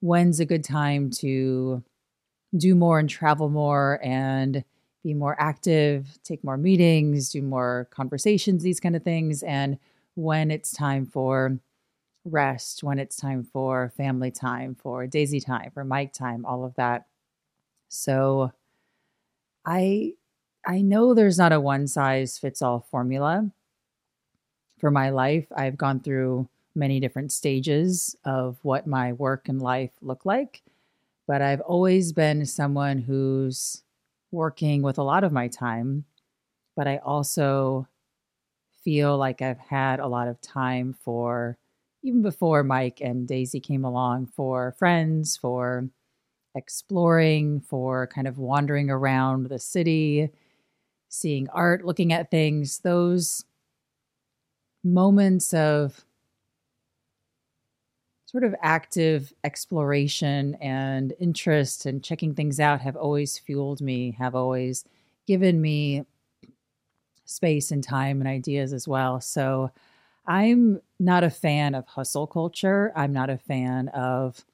when's 0.00 0.40
a 0.40 0.44
good 0.44 0.64
time 0.64 1.10
to 1.10 1.82
do 2.56 2.74
more 2.74 2.98
and 2.98 3.08
travel 3.08 3.48
more 3.48 4.00
and 4.02 4.64
be 5.02 5.14
more 5.14 5.36
active, 5.40 6.18
take 6.22 6.44
more 6.44 6.56
meetings, 6.56 7.30
do 7.30 7.42
more 7.42 7.88
conversations, 7.90 8.62
these 8.62 8.80
kind 8.80 8.94
of 8.96 9.02
things. 9.02 9.42
And 9.42 9.78
when 10.14 10.50
it's 10.50 10.72
time 10.72 11.06
for 11.06 11.58
rest, 12.24 12.82
when 12.82 12.98
it's 12.98 13.16
time 13.16 13.44
for 13.44 13.92
family 13.96 14.30
time, 14.30 14.74
for 14.74 15.06
Daisy 15.06 15.40
time, 15.40 15.70
for 15.72 15.84
Mike 15.84 16.12
time, 16.12 16.44
all 16.44 16.64
of 16.64 16.74
that. 16.76 17.06
So 17.88 18.52
I 19.64 20.14
I 20.66 20.82
know 20.82 21.14
there's 21.14 21.38
not 21.38 21.52
a 21.52 21.60
one 21.60 21.86
size 21.86 22.38
fits 22.38 22.60
all 22.60 22.80
formula 22.80 23.50
for 24.78 24.90
my 24.90 25.10
life. 25.10 25.46
I've 25.54 25.76
gone 25.76 26.00
through 26.00 26.48
many 26.74 27.00
different 27.00 27.32
stages 27.32 28.16
of 28.24 28.58
what 28.62 28.86
my 28.86 29.12
work 29.12 29.48
and 29.48 29.60
life 29.60 29.90
look 30.00 30.24
like, 30.24 30.62
but 31.26 31.42
I've 31.42 31.60
always 31.62 32.12
been 32.12 32.46
someone 32.46 32.98
who's 32.98 33.82
working 34.32 34.82
with 34.82 34.98
a 34.98 35.02
lot 35.02 35.24
of 35.24 35.32
my 35.32 35.48
time, 35.48 36.04
but 36.76 36.86
I 36.86 36.98
also 36.98 37.86
feel 38.84 39.16
like 39.16 39.42
I've 39.42 39.58
had 39.58 40.00
a 40.00 40.06
lot 40.06 40.28
of 40.28 40.40
time 40.40 40.94
for, 40.94 41.58
even 42.02 42.22
before 42.22 42.62
Mike 42.62 43.00
and 43.00 43.28
Daisy 43.28 43.60
came 43.60 43.84
along, 43.84 44.26
for 44.28 44.72
friends, 44.78 45.36
for 45.36 45.88
exploring, 46.54 47.60
for 47.60 48.06
kind 48.06 48.26
of 48.26 48.38
wandering 48.38 48.90
around 48.90 49.48
the 49.48 49.58
city, 49.58 50.30
seeing 51.08 51.48
art, 51.50 51.84
looking 51.84 52.12
at 52.12 52.30
things, 52.30 52.78
those 52.78 53.44
moments 54.82 55.52
of 55.52 56.04
sort 58.30 58.44
of 58.44 58.54
active 58.62 59.32
exploration 59.42 60.54
and 60.60 61.12
interest 61.18 61.84
and 61.84 62.04
checking 62.04 62.32
things 62.32 62.60
out 62.60 62.80
have 62.80 62.94
always 62.94 63.36
fueled 63.38 63.80
me, 63.80 64.12
have 64.12 64.36
always 64.36 64.84
given 65.26 65.60
me 65.60 66.04
space 67.24 67.72
and 67.72 67.82
time 67.82 68.20
and 68.20 68.28
ideas 68.28 68.72
as 68.72 68.86
well. 68.86 69.20
So 69.20 69.72
I'm 70.26 70.80
not 71.00 71.24
a 71.24 71.30
fan 71.30 71.74
of 71.74 71.88
hustle 71.88 72.28
culture. 72.28 72.92
I'm 72.94 73.12
not 73.12 73.30
a 73.30 73.38
fan 73.38 73.88
of 73.88 74.44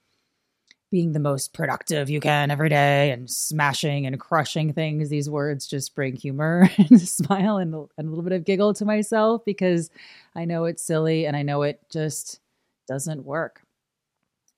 being 0.90 1.12
the 1.12 1.20
most 1.20 1.52
productive 1.52 2.08
you 2.08 2.20
can 2.20 2.50
every 2.50 2.70
day 2.70 3.10
and 3.10 3.28
smashing 3.30 4.06
and 4.06 4.18
crushing 4.18 4.72
things. 4.72 5.10
These 5.10 5.28
words 5.28 5.66
just 5.66 5.94
bring 5.94 6.16
humor 6.16 6.70
and 6.78 6.92
a 6.92 6.98
smile 7.00 7.58
and, 7.58 7.74
and 7.74 8.06
a 8.06 8.08
little 8.08 8.22
bit 8.24 8.32
of 8.32 8.44
giggle 8.46 8.72
to 8.74 8.86
myself 8.86 9.44
because 9.44 9.90
I 10.34 10.46
know 10.46 10.64
it's 10.64 10.82
silly 10.82 11.26
and 11.26 11.36
I 11.36 11.42
know 11.42 11.60
it 11.60 11.82
just 11.90 12.40
doesn't 12.88 13.26
work. 13.26 13.65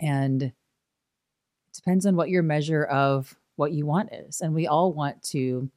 And 0.00 0.42
it 0.42 0.54
depends 1.72 2.06
on 2.06 2.16
what 2.16 2.28
your 2.30 2.42
measure 2.42 2.84
of 2.84 3.36
what 3.56 3.72
you 3.72 3.86
want 3.86 4.12
is. 4.12 4.40
And 4.40 4.54
we 4.54 4.66
all 4.66 4.92
want 4.92 5.22
to 5.24 5.70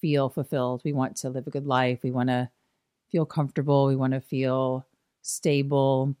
feel 0.00 0.28
fulfilled. 0.28 0.82
We 0.84 0.92
want 0.92 1.16
to 1.18 1.30
live 1.30 1.46
a 1.46 1.50
good 1.50 1.66
life. 1.66 2.00
We 2.02 2.10
want 2.10 2.28
to 2.28 2.50
feel 3.10 3.26
comfortable. 3.26 3.86
We 3.86 3.96
want 3.96 4.14
to 4.14 4.20
feel 4.20 4.86
stable 5.22 6.14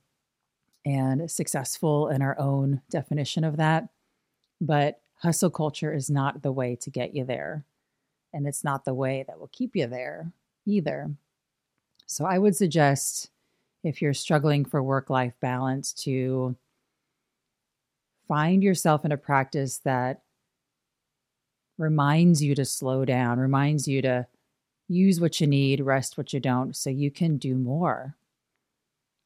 and 0.84 1.30
successful 1.30 2.08
in 2.08 2.22
our 2.22 2.38
own 2.38 2.82
definition 2.90 3.44
of 3.44 3.56
that. 3.56 3.88
But 4.60 5.00
hustle 5.20 5.50
culture 5.50 5.92
is 5.92 6.10
not 6.10 6.42
the 6.42 6.52
way 6.52 6.76
to 6.76 6.90
get 6.90 7.14
you 7.14 7.24
there. 7.24 7.64
And 8.32 8.46
it's 8.46 8.62
not 8.62 8.84
the 8.84 8.94
way 8.94 9.24
that 9.26 9.40
will 9.40 9.50
keep 9.52 9.74
you 9.74 9.86
there 9.86 10.32
either. 10.66 11.10
So 12.06 12.24
I 12.24 12.38
would 12.38 12.54
suggest 12.54 13.30
if 13.82 14.02
you're 14.02 14.14
struggling 14.14 14.64
for 14.64 14.82
work 14.82 15.10
life 15.10 15.34
balance 15.40 15.92
to 16.04 16.56
find 18.28 18.62
yourself 18.62 19.04
in 19.04 19.12
a 19.12 19.16
practice 19.16 19.78
that 19.84 20.22
reminds 21.78 22.42
you 22.42 22.54
to 22.54 22.64
slow 22.64 23.04
down, 23.04 23.38
reminds 23.38 23.86
you 23.86 24.02
to 24.02 24.26
use 24.88 25.20
what 25.20 25.40
you 25.40 25.46
need, 25.46 25.80
rest 25.80 26.16
what 26.16 26.32
you 26.32 26.40
don't, 26.40 26.74
so 26.74 26.90
you 26.90 27.10
can 27.10 27.36
do 27.36 27.54
more. 27.54 28.14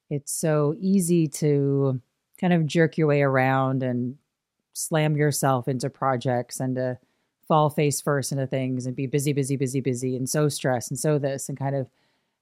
It's 0.08 0.32
so 0.32 0.74
easy 0.80 1.28
to 1.28 2.00
kind 2.40 2.52
of 2.52 2.66
jerk 2.66 2.98
your 2.98 3.06
way 3.06 3.22
around 3.22 3.82
and 3.82 4.16
slam 4.72 5.16
yourself 5.16 5.68
into 5.68 5.90
projects 5.90 6.58
and 6.58 6.74
to 6.76 6.98
fall 7.46 7.70
face 7.70 8.00
first 8.00 8.32
into 8.32 8.46
things 8.46 8.86
and 8.86 8.96
be 8.96 9.06
busy, 9.06 9.32
busy, 9.32 9.56
busy, 9.56 9.80
busy, 9.80 10.16
and 10.16 10.28
so 10.28 10.48
stressed 10.48 10.90
and 10.90 10.98
so 10.98 11.18
this 11.18 11.48
and 11.48 11.58
kind 11.58 11.76
of 11.76 11.88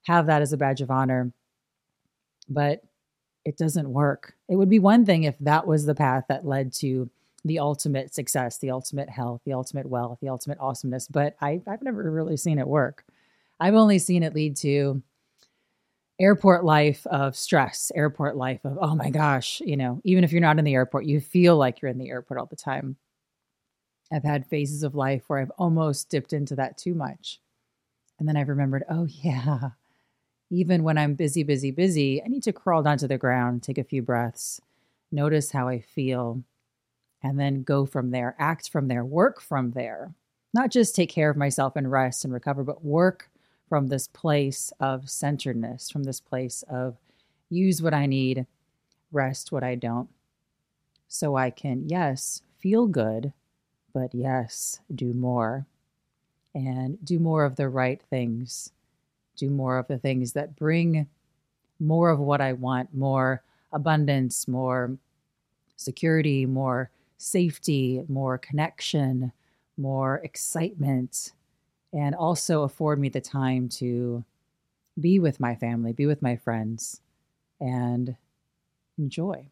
have 0.05 0.27
that 0.27 0.43
as 0.43 0.53
a 0.53 0.57
badge 0.57 0.81
of 0.81 0.91
honor. 0.91 1.33
But 2.49 2.83
it 3.49 3.57
doesn't 3.57 3.88
work. 3.88 4.35
It 4.50 4.57
would 4.57 4.69
be 4.69 4.78
one 4.78 5.07
thing 5.07 5.25
if 5.25 5.35
that 5.40 5.67
was 5.67 5.87
the 5.87 5.95
path 5.95 6.25
that 6.28 6.45
led 6.45 6.71
to 6.75 7.09
the 7.47 7.61
ultimate 7.61 8.14
success, 8.14 8.59
the 8.59 8.71
ultimate 8.71 9.09
health, 9.09 9.40
the 9.47 9.55
ultimate 9.55 9.88
wealth, 9.88 10.19
the 10.21 10.28
ultimate 10.28 10.59
awesomeness. 10.61 11.09
But 11.09 11.35
I, 11.40 11.62
I've 11.67 11.81
never 11.81 12.11
really 12.11 12.37
seen 12.37 12.59
it 12.59 12.69
work. 12.69 13.07
I've 13.59 13.75
only 13.75 13.99
seen 13.99 14.23
it 14.23 14.35
lead 14.35 14.59
to 14.59 15.02
airport 16.21 16.62
life 16.62 17.07
of 17.07 17.35
stress, 17.37 17.90
airport 17.95 18.37
life 18.37 18.61
of, 18.67 18.76
oh 18.83 18.95
my 18.95 19.09
gosh, 19.09 19.62
you 19.64 19.78
know, 19.78 20.02
even 20.05 20.25
if 20.25 20.33
you're 20.33 20.43
not 20.43 20.59
in 20.59 20.67
the 20.67 20.75
airport, 20.75 21.07
you 21.07 21.19
feel 21.19 21.57
like 21.57 21.81
you're 21.81 21.90
in 21.90 21.99
the 21.99 22.11
airport 22.11 22.38
all 22.38 22.47
the 22.47 22.55
time. 22.55 22.97
I've 24.12 24.25
had 24.25 24.47
phases 24.47 24.83
of 24.83 24.95
life 24.95 25.23
where 25.26 25.38
I've 25.38 25.52
almost 25.57 26.11
dipped 26.11 26.35
into 26.35 26.55
that 26.57 26.76
too 26.76 26.95
much. 26.95 27.40
And 28.19 28.28
then 28.28 28.37
I've 28.37 28.50
remembered, 28.50 28.85
oh 28.90 29.07
yeah, 29.23 29.71
even 30.50 30.83
when 30.83 30.97
I'm 30.97 31.14
busy, 31.14 31.43
busy, 31.43 31.71
busy, 31.71 32.23
I 32.23 32.28
need 32.28 32.43
to 32.45 32.52
crawl 32.52 32.83
down 32.83 32.99
to 32.99 33.09
the 33.09 33.19
ground, 33.19 33.62
take 33.62 33.78
a 33.78 33.85
few 33.85 34.02
breaths, 34.02 34.61
notice 35.12 35.52
how 35.52 35.69
I 35.69 35.81
feel, 35.81 36.43
and 37.23 37.38
then 37.38 37.62
go 37.62 37.85
from 37.85 38.11
there, 38.11 38.35
act 38.38 38.71
from 38.71 38.88
there, 38.88 39.05
work 39.05 39.40
from 39.40 39.73
there. 39.73 40.14
Not 40.55 40.71
just 40.71 40.95
take 40.95 41.11
care 41.11 41.28
of 41.28 41.37
myself 41.37 41.76
and 41.76 41.90
rest 41.90 42.25
and 42.25 42.33
recover, 42.33 42.64
but 42.64 42.85
work 42.85 43.31
from 43.69 43.88
this 43.88 44.09
place 44.09 44.73
of 44.81 45.11
centeredness, 45.11 45.91
from 45.91 46.04
this 46.04 46.21
place 46.21 46.65
of 46.71 46.97
use 47.50 47.82
what 47.82 47.93
I 47.93 48.06
need, 48.06 48.47
rest 49.13 49.52
what 49.52 49.63
I 49.63 49.75
don't. 49.75 50.08
So 51.06 51.37
I 51.37 51.50
can, 51.50 51.89
yes, 51.89 52.43
feel 52.58 52.87
good, 52.87 53.32
but 53.93 54.15
yes, 54.15 54.80
do 54.95 55.13
more 55.13 55.67
and 56.54 56.99
do 57.04 57.19
more 57.19 57.45
of 57.45 57.56
the 57.56 57.69
right 57.69 58.00
things 58.08 58.73
do 59.39 59.51
more 59.51 59.79
of 59.79 59.87
the 59.89 59.99
things 59.99 60.33
that 60.33 60.57
bring 60.57 61.09
more 61.81 62.11
of 62.11 62.19
what 62.19 62.41
I 62.41 62.53
want, 62.53 62.95
more 62.95 63.43
abundance, 63.73 64.49
more 64.49 64.97
security, 65.77 66.45
more 66.45 66.91
safety, 67.19 68.03
more 68.09 68.39
connection, 68.39 69.33
more 69.77 70.21
excitement, 70.25 71.33
and 71.93 72.15
also 72.15 72.63
afford 72.63 72.99
me 72.99 73.09
the 73.09 73.21
time 73.21 73.69
to 73.69 74.25
be 75.01 75.19
with 75.19 75.41
my 75.41 75.55
family, 75.55 75.93
be 75.93 76.07
with 76.07 76.23
my 76.23 76.37
friends, 76.37 77.01
and 77.61 78.17
enjoy. 78.99 79.47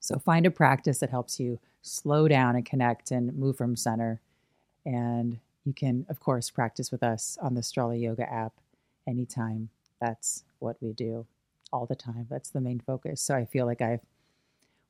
So 0.00 0.18
find 0.18 0.46
a 0.46 0.50
practice 0.50 0.98
that 0.98 1.10
helps 1.10 1.40
you 1.40 1.58
slow 1.82 2.28
down 2.28 2.54
and 2.54 2.64
connect 2.64 3.10
and 3.10 3.36
move 3.36 3.56
from 3.56 3.76
center. 3.76 4.20
And 4.86 5.38
you 5.64 5.72
can, 5.72 6.06
of 6.08 6.20
course, 6.20 6.50
practice 6.50 6.92
with 6.92 7.02
us 7.02 7.36
on 7.42 7.54
the 7.54 7.60
Strala 7.60 8.00
Yoga 8.00 8.30
app 8.32 8.52
anytime. 9.08 9.70
That's 10.00 10.44
what 10.60 10.76
we 10.80 10.92
do 10.92 11.26
all 11.72 11.86
the 11.86 11.96
time. 11.96 12.26
That's 12.30 12.50
the 12.50 12.60
main 12.60 12.80
focus. 12.80 13.20
So 13.20 13.34
I 13.34 13.44
feel 13.44 13.66
like 13.66 13.80
I've 13.80 14.00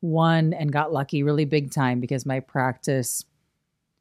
won 0.00 0.52
and 0.52 0.72
got 0.72 0.92
lucky 0.92 1.22
really 1.22 1.44
big 1.44 1.70
time 1.70 2.00
because 2.00 2.26
my 2.26 2.40
practice 2.40 3.24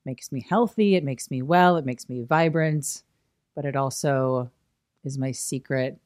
makes 0.06 0.32
me 0.32 0.46
healthy, 0.48 0.96
it 0.96 1.04
makes 1.04 1.30
me 1.30 1.42
well, 1.42 1.78
it 1.78 1.86
makes 1.86 2.08
me 2.10 2.24
vibrant, 2.24 3.04
but 3.56 3.66
it 3.66 3.76
also 3.76 4.50
is 5.04 5.18
my 5.18 5.32
secret. 5.32 5.98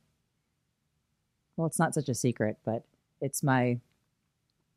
Well, 1.55 1.67
it's 1.67 1.79
not 1.79 1.93
such 1.93 2.09
a 2.09 2.15
secret, 2.15 2.57
but 2.65 2.83
it's 3.21 3.43
my 3.43 3.79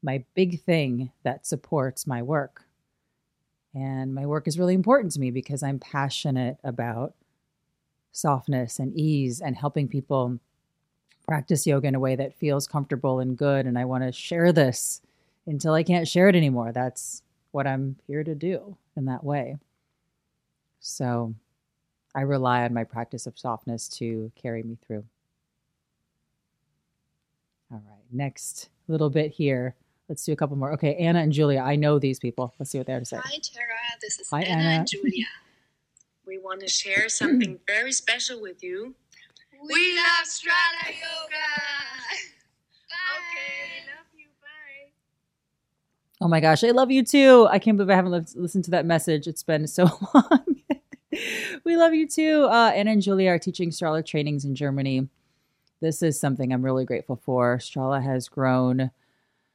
my 0.02 0.22
big 0.34 0.60
thing 0.60 1.10
that 1.22 1.46
supports 1.46 2.06
my 2.06 2.22
work. 2.22 2.64
And 3.74 4.14
my 4.14 4.26
work 4.26 4.46
is 4.46 4.58
really 4.58 4.74
important 4.74 5.12
to 5.12 5.20
me 5.20 5.30
because 5.30 5.62
I'm 5.62 5.78
passionate 5.78 6.58
about 6.62 7.14
softness 8.14 8.78
and 8.78 8.96
ease 8.98 9.40
and 9.40 9.56
helping 9.56 9.88
people 9.88 10.38
practice 11.26 11.66
yoga 11.66 11.88
in 11.88 11.94
a 11.94 12.00
way 12.00 12.14
that 12.16 12.34
feels 12.34 12.66
comfortable 12.66 13.20
and 13.20 13.36
good. 13.36 13.66
And 13.66 13.78
I 13.78 13.84
want 13.84 14.04
to 14.04 14.12
share 14.12 14.52
this 14.52 15.02
until 15.46 15.74
I 15.74 15.82
can't 15.82 16.08
share 16.08 16.28
it 16.28 16.36
anymore. 16.36 16.72
That's 16.72 17.22
what 17.50 17.66
I'm 17.66 17.96
here 18.06 18.24
to 18.24 18.34
do 18.34 18.76
in 18.96 19.04
that 19.06 19.24
way. 19.24 19.56
So 20.80 21.34
I 22.14 22.20
rely 22.22 22.62
on 22.62 22.72
my 22.72 22.84
practice 22.84 23.26
of 23.26 23.38
softness 23.38 23.88
to 23.98 24.30
carry 24.40 24.62
me 24.62 24.78
through. 24.86 25.04
All 27.72 27.82
right, 27.88 28.04
next 28.12 28.68
little 28.86 29.10
bit 29.10 29.32
here. 29.32 29.74
Let's 30.08 30.24
do 30.24 30.32
a 30.32 30.36
couple 30.36 30.56
more. 30.56 30.72
Okay, 30.74 30.94
Anna 30.96 31.20
and 31.20 31.32
Julia. 31.32 31.60
I 31.60 31.76
know 31.76 31.98
these 31.98 32.20
people. 32.20 32.54
Let's 32.58 32.70
see 32.70 32.78
what 32.78 32.86
they 32.86 32.92
have 32.92 33.02
to 33.02 33.06
say. 33.06 33.16
Hi, 33.16 33.38
Tara. 33.42 33.66
This 34.00 34.20
is 34.20 34.28
Hi, 34.30 34.42
Anna, 34.42 34.62
Anna. 34.62 34.78
and 34.80 34.86
Julia. 34.86 35.24
We 36.26 36.38
want 36.38 36.60
to 36.60 36.68
share 36.68 37.08
something 37.08 37.58
very 37.66 37.92
special 37.92 38.40
with 38.40 38.62
you. 38.62 38.94
We 39.62 39.96
love 39.96 40.26
Strala 40.26 40.86
Yoga. 40.88 41.50
Okay, 43.16 43.86
love 43.86 44.06
you. 44.16 44.26
Bye. 44.40 44.92
Oh 46.20 46.28
my 46.28 46.40
gosh, 46.40 46.64
I 46.64 46.70
love 46.70 46.90
you 46.90 47.04
too. 47.04 47.46
I 47.50 47.58
can't 47.58 47.76
believe 47.76 47.90
I 47.90 47.94
haven't 47.94 48.12
li- 48.12 48.40
listened 48.42 48.64
to 48.64 48.70
that 48.72 48.86
message. 48.86 49.26
It's 49.26 49.42
been 49.42 49.66
so 49.66 49.84
long. 50.14 50.44
we 51.64 51.76
love 51.76 51.94
you 51.94 52.08
too. 52.08 52.44
Uh, 52.50 52.72
Anna 52.74 52.92
and 52.92 53.02
Julia 53.02 53.30
are 53.30 53.38
teaching 53.38 53.70
Strala 53.70 54.04
trainings 54.04 54.44
in 54.44 54.54
Germany. 54.54 55.08
This 55.80 56.02
is 56.02 56.18
something 56.18 56.52
I'm 56.52 56.64
really 56.64 56.84
grateful 56.84 57.16
for. 57.16 57.58
Strala 57.58 58.02
has 58.02 58.28
grown 58.28 58.90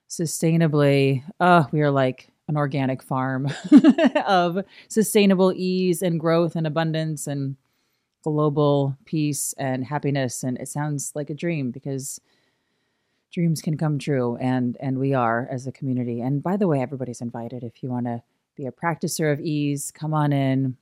sustainably. 0.09 1.23
Uh, 1.39 1.65
we 1.71 1.81
are 1.81 1.91
like 1.91 2.29
an 2.49 2.57
organic 2.57 3.01
farm 3.01 3.47
of 4.27 4.65
sustainable 4.89 5.53
ease 5.55 6.01
and 6.01 6.19
growth 6.19 6.55
and 6.55 6.67
abundance 6.67 7.27
and 7.27 7.55
global 8.23 8.97
peace 9.05 9.53
and 9.57 9.85
happiness. 9.85 10.43
And 10.43 10.57
it 10.57 10.67
sounds 10.67 11.13
like 11.15 11.29
a 11.29 11.35
dream 11.35 11.71
because 11.71 12.19
dreams 13.31 13.61
can 13.61 13.77
come 13.77 13.99
true 13.99 14.35
and 14.37 14.75
and 14.79 14.97
we 14.97 15.13
are 15.13 15.47
as 15.51 15.67
a 15.67 15.71
community. 15.71 16.21
And 16.21 16.41
by 16.41 16.57
the 16.57 16.67
way 16.67 16.81
everybody's 16.81 17.21
invited. 17.21 17.63
If 17.63 17.83
you 17.83 17.89
want 17.89 18.07
to 18.07 18.21
be 18.55 18.65
a 18.65 18.71
practicer 18.71 19.31
of 19.31 19.39
ease 19.39 19.91
come 19.91 20.13
on 20.13 20.33
in. 20.33 20.75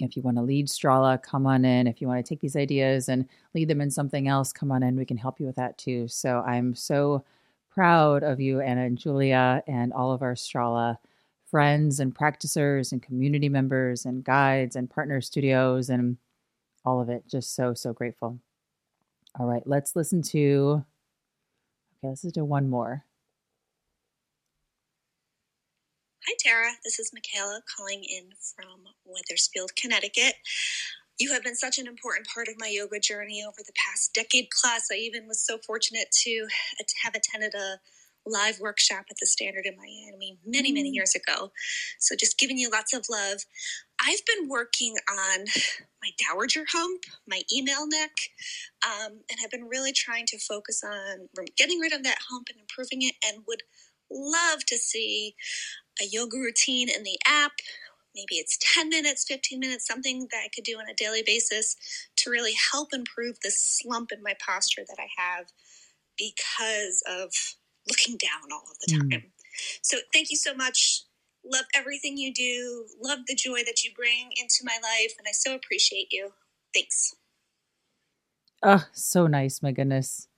If 0.00 0.16
you 0.16 0.22
want 0.22 0.36
to 0.36 0.42
lead 0.42 0.68
strala 0.68 1.20
come 1.22 1.46
on 1.46 1.64
in. 1.64 1.86
If 1.86 2.02
you 2.02 2.08
want 2.08 2.24
to 2.24 2.28
take 2.28 2.40
these 2.40 2.56
ideas 2.56 3.08
and 3.08 3.26
lead 3.54 3.68
them 3.68 3.80
in 3.80 3.90
something 3.90 4.28
else 4.28 4.52
come 4.52 4.70
on 4.70 4.82
in. 4.82 4.96
We 4.96 5.06
can 5.06 5.16
help 5.16 5.40
you 5.40 5.46
with 5.46 5.56
that 5.56 5.78
too. 5.78 6.08
So 6.08 6.44
i'm 6.46 6.74
so 6.74 7.24
proud 7.74 8.22
of 8.22 8.40
you 8.40 8.60
anna 8.60 8.82
and 8.82 8.98
julia 8.98 9.62
and 9.66 9.92
all 9.92 10.12
of 10.12 10.22
our 10.22 10.34
strala 10.34 10.98
friends 11.52 12.00
and 12.00 12.14
practicers 12.14 12.92
and 12.92 13.02
community 13.02 13.48
members 13.48 14.06
and 14.06 14.24
guides 14.24 14.74
and 14.74 14.88
partner 14.88 15.20
studios 15.20 15.90
and 15.90 16.16
all 16.84 17.00
of 17.00 17.10
it. 17.10 17.24
Just 17.28 17.54
so, 17.54 17.74
so 17.74 17.92
grateful. 17.92 18.40
All 19.38 19.46
right, 19.46 19.62
let's 19.66 19.94
listen 19.94 20.22
to. 20.22 20.84
Okay, 21.98 22.08
let's 22.08 22.22
to 22.22 22.44
one 22.44 22.68
more. 22.68 23.04
Hi, 26.26 26.34
Tara. 26.38 26.72
This 26.84 26.98
is 26.98 27.12
Michaela 27.12 27.60
calling 27.76 28.02
in 28.02 28.30
from 28.56 28.84
Wethersfield, 29.04 29.76
Connecticut. 29.76 30.34
You 31.18 31.32
have 31.32 31.44
been 31.44 31.54
such 31.54 31.78
an 31.78 31.86
important 31.86 32.26
part 32.26 32.48
of 32.48 32.54
my 32.58 32.68
yoga 32.68 32.98
journey 32.98 33.44
over 33.46 33.58
the 33.58 33.72
past 33.76 34.12
decade 34.14 34.48
plus. 34.60 34.88
I 34.90 34.96
even 34.96 35.28
was 35.28 35.44
so 35.44 35.58
fortunate 35.58 36.08
to 36.24 36.46
have 37.04 37.14
attended 37.14 37.54
a 37.54 37.78
live 38.24 38.60
workshop 38.60 39.04
at 39.10 39.16
the 39.18 39.26
Standard 39.26 39.66
in 39.66 39.76
Miami 39.76 40.38
many, 40.46 40.72
many 40.72 40.90
mm. 40.90 40.94
years 40.94 41.14
ago. 41.14 41.52
So 41.98 42.14
just 42.18 42.38
giving 42.38 42.58
you 42.58 42.70
lots 42.70 42.94
of 42.94 43.06
love. 43.10 43.40
I've 44.00 44.24
been 44.26 44.48
working 44.48 44.96
on 45.10 45.44
my 46.02 46.10
dowager 46.28 46.64
hump, 46.72 47.02
my 47.26 47.42
email 47.52 47.86
neck, 47.86 48.12
um, 48.84 49.20
and 49.30 49.40
have 49.40 49.50
been 49.50 49.68
really 49.68 49.92
trying 49.92 50.26
to 50.26 50.38
focus 50.38 50.82
on 50.84 51.28
getting 51.56 51.78
rid 51.78 51.92
of 51.92 52.02
that 52.04 52.18
hump 52.30 52.48
and 52.50 52.60
improving 52.60 53.02
it, 53.02 53.14
and 53.26 53.44
would 53.46 53.62
love 54.10 54.64
to 54.66 54.76
see 54.76 55.34
a 56.00 56.04
yoga 56.04 56.36
routine 56.36 56.88
in 56.88 57.02
the 57.02 57.18
app. 57.26 57.52
Maybe 58.14 58.36
it's 58.36 58.58
10 58.74 58.88
minutes, 58.88 59.24
15 59.26 59.58
minutes, 59.58 59.86
something 59.86 60.28
that 60.30 60.42
I 60.44 60.48
could 60.54 60.64
do 60.64 60.78
on 60.78 60.88
a 60.88 60.94
daily 60.94 61.22
basis 61.24 61.76
to 62.16 62.30
really 62.30 62.52
help 62.72 62.92
improve 62.92 63.40
this 63.40 63.58
slump 63.58 64.12
in 64.12 64.22
my 64.22 64.34
posture 64.44 64.82
that 64.86 64.98
I 64.98 65.08
have 65.16 65.46
because 66.18 67.02
of 67.08 67.32
looking 67.88 68.16
down 68.16 68.52
all 68.52 68.64
of 68.70 68.78
the 68.80 68.92
time. 68.92 69.08
Mm. 69.10 69.30
So 69.82 69.98
thank 70.12 70.30
you 70.30 70.36
so 70.36 70.54
much. 70.54 71.04
Love 71.44 71.64
everything 71.74 72.16
you 72.16 72.32
do. 72.32 72.86
Love 73.02 73.20
the 73.26 73.34
joy 73.34 73.64
that 73.66 73.82
you 73.82 73.90
bring 73.96 74.30
into 74.36 74.60
my 74.64 74.78
life. 74.82 75.14
And 75.18 75.26
I 75.26 75.32
so 75.32 75.54
appreciate 75.54 76.08
you. 76.10 76.32
Thanks. 76.74 77.14
Oh, 78.62 78.84
so 78.92 79.26
nice. 79.26 79.62
My 79.62 79.72
goodness. 79.72 80.28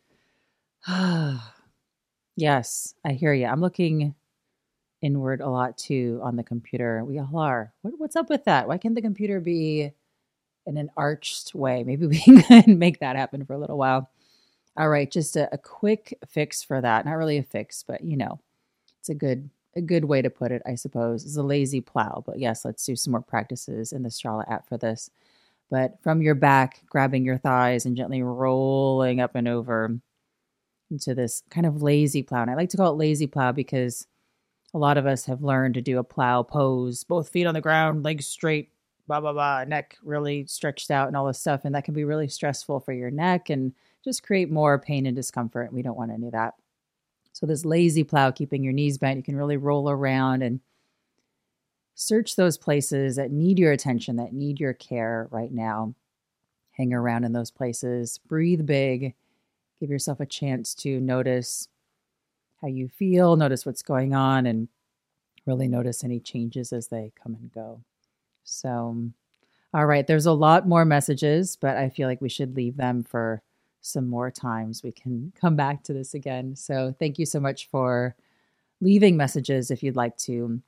yes, 2.37 2.94
I 3.04 3.12
hear 3.12 3.34
you. 3.34 3.46
I'm 3.46 3.60
looking 3.60 4.14
inward 5.04 5.42
a 5.42 5.50
lot 5.50 5.76
too 5.76 6.18
on 6.22 6.36
the 6.36 6.42
computer. 6.42 7.04
We 7.04 7.18
all 7.18 7.38
are. 7.38 7.72
What, 7.82 7.94
what's 7.98 8.16
up 8.16 8.30
with 8.30 8.44
that? 8.44 8.66
Why 8.66 8.78
can't 8.78 8.94
the 8.94 9.02
computer 9.02 9.38
be 9.38 9.92
in 10.66 10.76
an 10.78 10.90
arched 10.96 11.54
way? 11.54 11.84
Maybe 11.84 12.06
we 12.08 12.18
can 12.18 12.78
make 12.78 13.00
that 13.00 13.16
happen 13.16 13.44
for 13.44 13.52
a 13.52 13.58
little 13.58 13.76
while. 13.76 14.10
All 14.76 14.88
right, 14.88 15.10
just 15.10 15.36
a, 15.36 15.48
a 15.52 15.58
quick 15.58 16.18
fix 16.26 16.62
for 16.62 16.80
that. 16.80 17.04
Not 17.04 17.12
really 17.12 17.38
a 17.38 17.42
fix, 17.42 17.84
but 17.86 18.02
you 18.02 18.16
know, 18.16 18.40
it's 18.98 19.10
a 19.10 19.14
good 19.14 19.50
a 19.76 19.80
good 19.80 20.04
way 20.04 20.22
to 20.22 20.30
put 20.30 20.52
it, 20.52 20.62
I 20.66 20.76
suppose. 20.76 21.24
It's 21.24 21.36
a 21.36 21.42
lazy 21.42 21.80
plow. 21.80 22.22
But 22.24 22.38
yes, 22.38 22.64
let's 22.64 22.84
do 22.84 22.96
some 22.96 23.10
more 23.10 23.20
practices 23.20 23.92
in 23.92 24.02
the 24.02 24.08
Strala 24.08 24.48
app 24.50 24.68
for 24.68 24.78
this. 24.78 25.10
But 25.70 26.00
from 26.02 26.22
your 26.22 26.36
back, 26.36 26.82
grabbing 26.88 27.24
your 27.24 27.38
thighs 27.38 27.84
and 27.84 27.96
gently 27.96 28.22
rolling 28.22 29.20
up 29.20 29.34
and 29.34 29.48
over 29.48 29.98
into 30.90 31.14
this 31.14 31.42
kind 31.50 31.66
of 31.66 31.82
lazy 31.82 32.22
plow. 32.22 32.42
And 32.42 32.50
I 32.50 32.54
like 32.54 32.68
to 32.70 32.76
call 32.76 32.92
it 32.92 32.98
lazy 32.98 33.26
plow 33.26 33.50
because 33.50 34.06
a 34.74 34.78
lot 34.78 34.98
of 34.98 35.06
us 35.06 35.24
have 35.26 35.42
learned 35.42 35.74
to 35.74 35.80
do 35.80 35.98
a 35.98 36.04
plow 36.04 36.42
pose, 36.42 37.04
both 37.04 37.28
feet 37.28 37.46
on 37.46 37.54
the 37.54 37.60
ground, 37.60 38.02
legs 38.02 38.26
straight, 38.26 38.72
blah, 39.06 39.20
blah, 39.20 39.32
blah, 39.32 39.64
neck 39.64 39.96
really 40.02 40.44
stretched 40.46 40.90
out 40.90 41.06
and 41.06 41.16
all 41.16 41.26
this 41.26 41.38
stuff. 41.38 41.64
And 41.64 41.74
that 41.74 41.84
can 41.84 41.94
be 41.94 42.04
really 42.04 42.26
stressful 42.26 42.80
for 42.80 42.92
your 42.92 43.10
neck 43.10 43.50
and 43.50 43.72
just 44.04 44.24
create 44.24 44.50
more 44.50 44.78
pain 44.78 45.06
and 45.06 45.14
discomfort. 45.14 45.72
We 45.72 45.82
don't 45.82 45.96
want 45.96 46.10
any 46.10 46.26
of 46.26 46.32
that. 46.32 46.54
So, 47.32 47.46
this 47.46 47.64
lazy 47.64 48.04
plow, 48.04 48.30
keeping 48.30 48.62
your 48.62 48.72
knees 48.72 48.98
bent, 48.98 49.16
you 49.16 49.22
can 49.22 49.37
really 49.37 49.56
roll 49.56 49.90
around 49.90 50.42
and 50.42 50.60
search 51.94 52.37
those 52.37 52.58
places 52.58 53.16
that 53.16 53.30
need 53.30 53.58
your 53.58 53.72
attention, 53.72 54.16
that 54.16 54.32
need 54.32 54.60
your 54.60 54.72
care 54.72 55.28
right 55.30 55.52
now. 55.52 55.94
Hang 56.72 56.92
around 56.92 57.24
in 57.24 57.32
those 57.32 57.52
places, 57.52 58.18
breathe 58.26 58.66
big, 58.66 59.14
give 59.78 59.90
yourself 59.90 60.18
a 60.20 60.26
chance 60.26 60.74
to 60.74 61.00
notice 61.00 61.68
how 62.64 62.68
you 62.68 62.88
feel, 62.88 63.37
notice 63.37 63.66
what's 63.66 63.83
going 63.83 64.14
on, 64.14 64.46
and 64.46 64.68
really 65.44 65.68
notice 65.68 66.03
any 66.03 66.18
changes 66.18 66.72
as 66.72 66.88
they 66.88 67.12
come 67.22 67.35
and 67.35 67.53
go. 67.53 67.81
So, 68.44 68.96
all 69.74 69.87
right, 69.87 70.07
there's 70.07 70.27
a 70.27 70.33
lot 70.33 70.66
more 70.66 70.87
messages, 70.87 71.57
but 71.61 71.77
I 71.77 71.90
feel 71.90 72.09
like 72.09 72.22
we 72.22 72.31
should 72.31 72.57
leave 72.57 72.77
them 72.77 73.03
for 73.05 73.42
some 73.83 74.09
more 74.09 74.31
times, 74.31 74.83
we 74.83 74.92
can 74.92 75.31
come 75.38 75.57
back 75.57 75.83
to 75.85 75.92
this 75.92 76.14
again. 76.14 76.57
So 76.57 76.94
thank 76.98 77.18
you 77.18 77.27
so 77.27 77.38
much 77.38 77.68
for 77.68 78.16
leaving 78.81 79.14
messages 79.14 79.70
if 79.70 79.83
you'd 79.83 79.94
like 79.94 80.16
to 80.18 80.59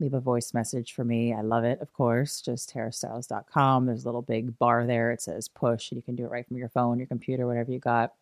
leave 0.00 0.14
a 0.14 0.20
voice 0.20 0.52
message 0.52 0.92
for 0.92 1.04
me. 1.04 1.32
I 1.32 1.42
love 1.42 1.62
it, 1.62 1.80
of 1.80 1.92
course. 1.92 2.40
Just 2.40 2.74
tarastiles.com. 2.74 3.86
There's 3.86 4.02
a 4.02 4.08
little 4.08 4.20
big 4.20 4.58
bar 4.58 4.84
there. 4.84 5.12
It 5.12 5.22
says 5.22 5.46
push, 5.46 5.92
and 5.92 5.96
you 5.96 6.02
can 6.02 6.16
do 6.16 6.24
it 6.24 6.30
right 6.30 6.46
from 6.46 6.56
your 6.56 6.68
phone, 6.68 6.98
your 6.98 7.06
computer, 7.06 7.46
whatever 7.46 7.70
you 7.70 7.78
got. 7.78 8.14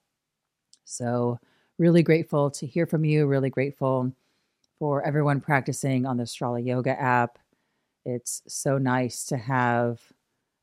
So, 0.84 1.40
really 1.78 2.02
grateful 2.02 2.50
to 2.52 2.66
hear 2.66 2.86
from 2.86 3.04
you. 3.04 3.26
Really 3.26 3.50
grateful 3.50 4.12
for 4.78 5.02
everyone 5.02 5.40
practicing 5.40 6.06
on 6.06 6.16
the 6.16 6.24
Strala 6.24 6.64
Yoga 6.64 7.00
app. 7.00 7.38
It's 8.04 8.42
so 8.46 8.78
nice 8.78 9.24
to 9.26 9.36
have 9.36 10.00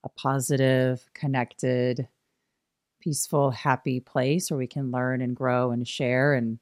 a 0.04 0.10
positive, 0.10 1.10
connected, 1.14 2.08
peaceful, 3.00 3.52
happy 3.52 4.00
place 4.00 4.50
where 4.50 4.58
we 4.58 4.68
can 4.68 4.92
learn 4.92 5.22
and 5.22 5.36
grow 5.36 5.72
and 5.72 5.88
share 5.88 6.34
and 6.34 6.60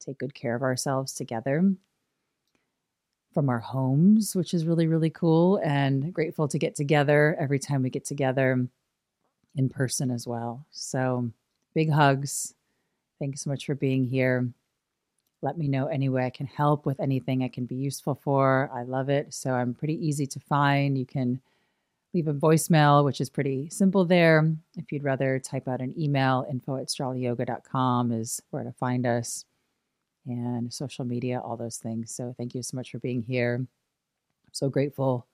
take 0.00 0.18
good 0.18 0.34
care 0.34 0.54
of 0.54 0.62
ourselves 0.62 1.12
together 1.12 1.74
from 3.32 3.48
our 3.48 3.60
homes, 3.60 4.36
which 4.36 4.52
is 4.52 4.66
really, 4.66 4.86
really 4.86 5.10
cool 5.10 5.58
and 5.64 6.12
grateful 6.12 6.48
to 6.48 6.58
get 6.58 6.74
together 6.74 7.36
every 7.38 7.58
time 7.58 7.82
we 7.82 7.90
get 7.90 8.04
together 8.04 8.68
in 9.56 9.68
person 9.68 10.10
as 10.10 10.26
well. 10.26 10.66
So, 10.70 11.30
big 11.74 11.90
hugs. 11.90 12.54
Thanks 13.22 13.42
so 13.42 13.50
much 13.50 13.66
for 13.66 13.76
being 13.76 14.04
here. 14.04 14.48
Let 15.42 15.56
me 15.56 15.68
know 15.68 15.86
any 15.86 16.08
way 16.08 16.26
I 16.26 16.30
can 16.30 16.48
help 16.48 16.84
with 16.84 16.98
anything 16.98 17.44
I 17.44 17.48
can 17.48 17.66
be 17.66 17.76
useful 17.76 18.16
for. 18.16 18.68
I 18.74 18.82
love 18.82 19.10
it. 19.10 19.32
So, 19.32 19.52
I'm 19.52 19.74
pretty 19.74 19.94
easy 20.04 20.26
to 20.26 20.40
find. 20.40 20.98
You 20.98 21.06
can 21.06 21.40
leave 22.12 22.26
a 22.26 22.34
voicemail, 22.34 23.04
which 23.04 23.20
is 23.20 23.30
pretty 23.30 23.68
simple 23.70 24.04
there. 24.04 24.52
If 24.76 24.90
you'd 24.90 25.04
rather 25.04 25.38
type 25.38 25.68
out 25.68 25.80
an 25.80 25.94
email, 25.96 26.44
info 26.50 26.78
at 26.78 26.88
stralayoga.com 26.88 28.10
is 28.10 28.42
where 28.50 28.64
to 28.64 28.72
find 28.72 29.06
us, 29.06 29.44
and 30.26 30.72
social 30.72 31.04
media, 31.04 31.38
all 31.38 31.56
those 31.56 31.76
things. 31.76 32.12
So 32.12 32.34
thank 32.36 32.56
you 32.56 32.62
so 32.64 32.76
much 32.76 32.90
for 32.90 32.98
being 32.98 33.22
here. 33.22 33.54
I'm 33.54 34.50
so 34.50 34.68
grateful 34.68 35.28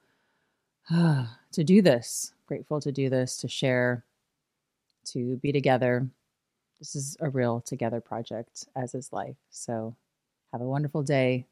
to 0.90 1.64
do 1.64 1.80
this, 1.80 2.34
grateful 2.46 2.82
to 2.82 2.92
do 2.92 3.08
this, 3.08 3.38
to 3.38 3.48
share, 3.48 4.04
to 5.06 5.38
be 5.38 5.52
together. 5.52 6.06
This 6.78 6.94
is 6.94 7.16
a 7.20 7.28
real 7.28 7.60
together 7.60 8.00
project, 8.00 8.66
as 8.76 8.94
is 8.94 9.12
life. 9.12 9.36
So 9.50 9.96
have 10.52 10.60
a 10.60 10.68
wonderful 10.68 11.02
day 11.02 11.46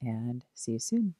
and 0.00 0.44
see 0.54 0.72
you 0.72 0.78
soon. 0.78 1.14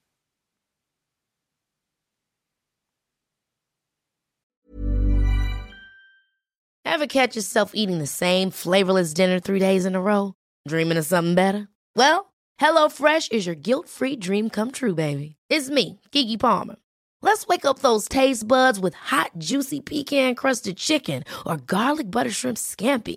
Ever 6.85 7.07
catch 7.07 7.37
yourself 7.37 7.73
eating 7.75 7.99
the 7.99 8.07
same 8.07 8.51
flavorless 8.51 9.13
dinner 9.13 9.39
three 9.39 9.61
days 9.61 9.85
in 9.87 9.95
a 9.95 10.01
row? 10.01 10.35
Dreaming 10.67 10.99
of 10.99 11.07
something 11.07 11.35
better? 11.35 11.69
Well, 11.95 12.33
HelloFresh 12.61 13.31
is 13.31 13.47
your 13.47 13.55
guilt 13.55 13.89
free 13.89 14.17
dream 14.17 14.51
come 14.51 14.73
true, 14.73 14.95
baby. 14.95 15.37
It's 15.49 15.71
me, 15.71 16.01
Keke 16.11 16.41
Palmer. 16.41 16.77
Let's 17.23 17.47
wake 17.47 17.65
up 17.65 17.81
those 17.81 18.09
taste 18.09 18.49
buds 18.49 18.81
with 18.81 18.95
hot, 18.95 19.33
juicy 19.39 19.81
pecan 19.81 20.35
crusted 20.35 20.77
chicken 20.77 21.25
or 21.47 21.57
garlic 21.59 22.11
butter 22.11 22.31
shrimp 22.31 22.57
scampi. 22.57 23.17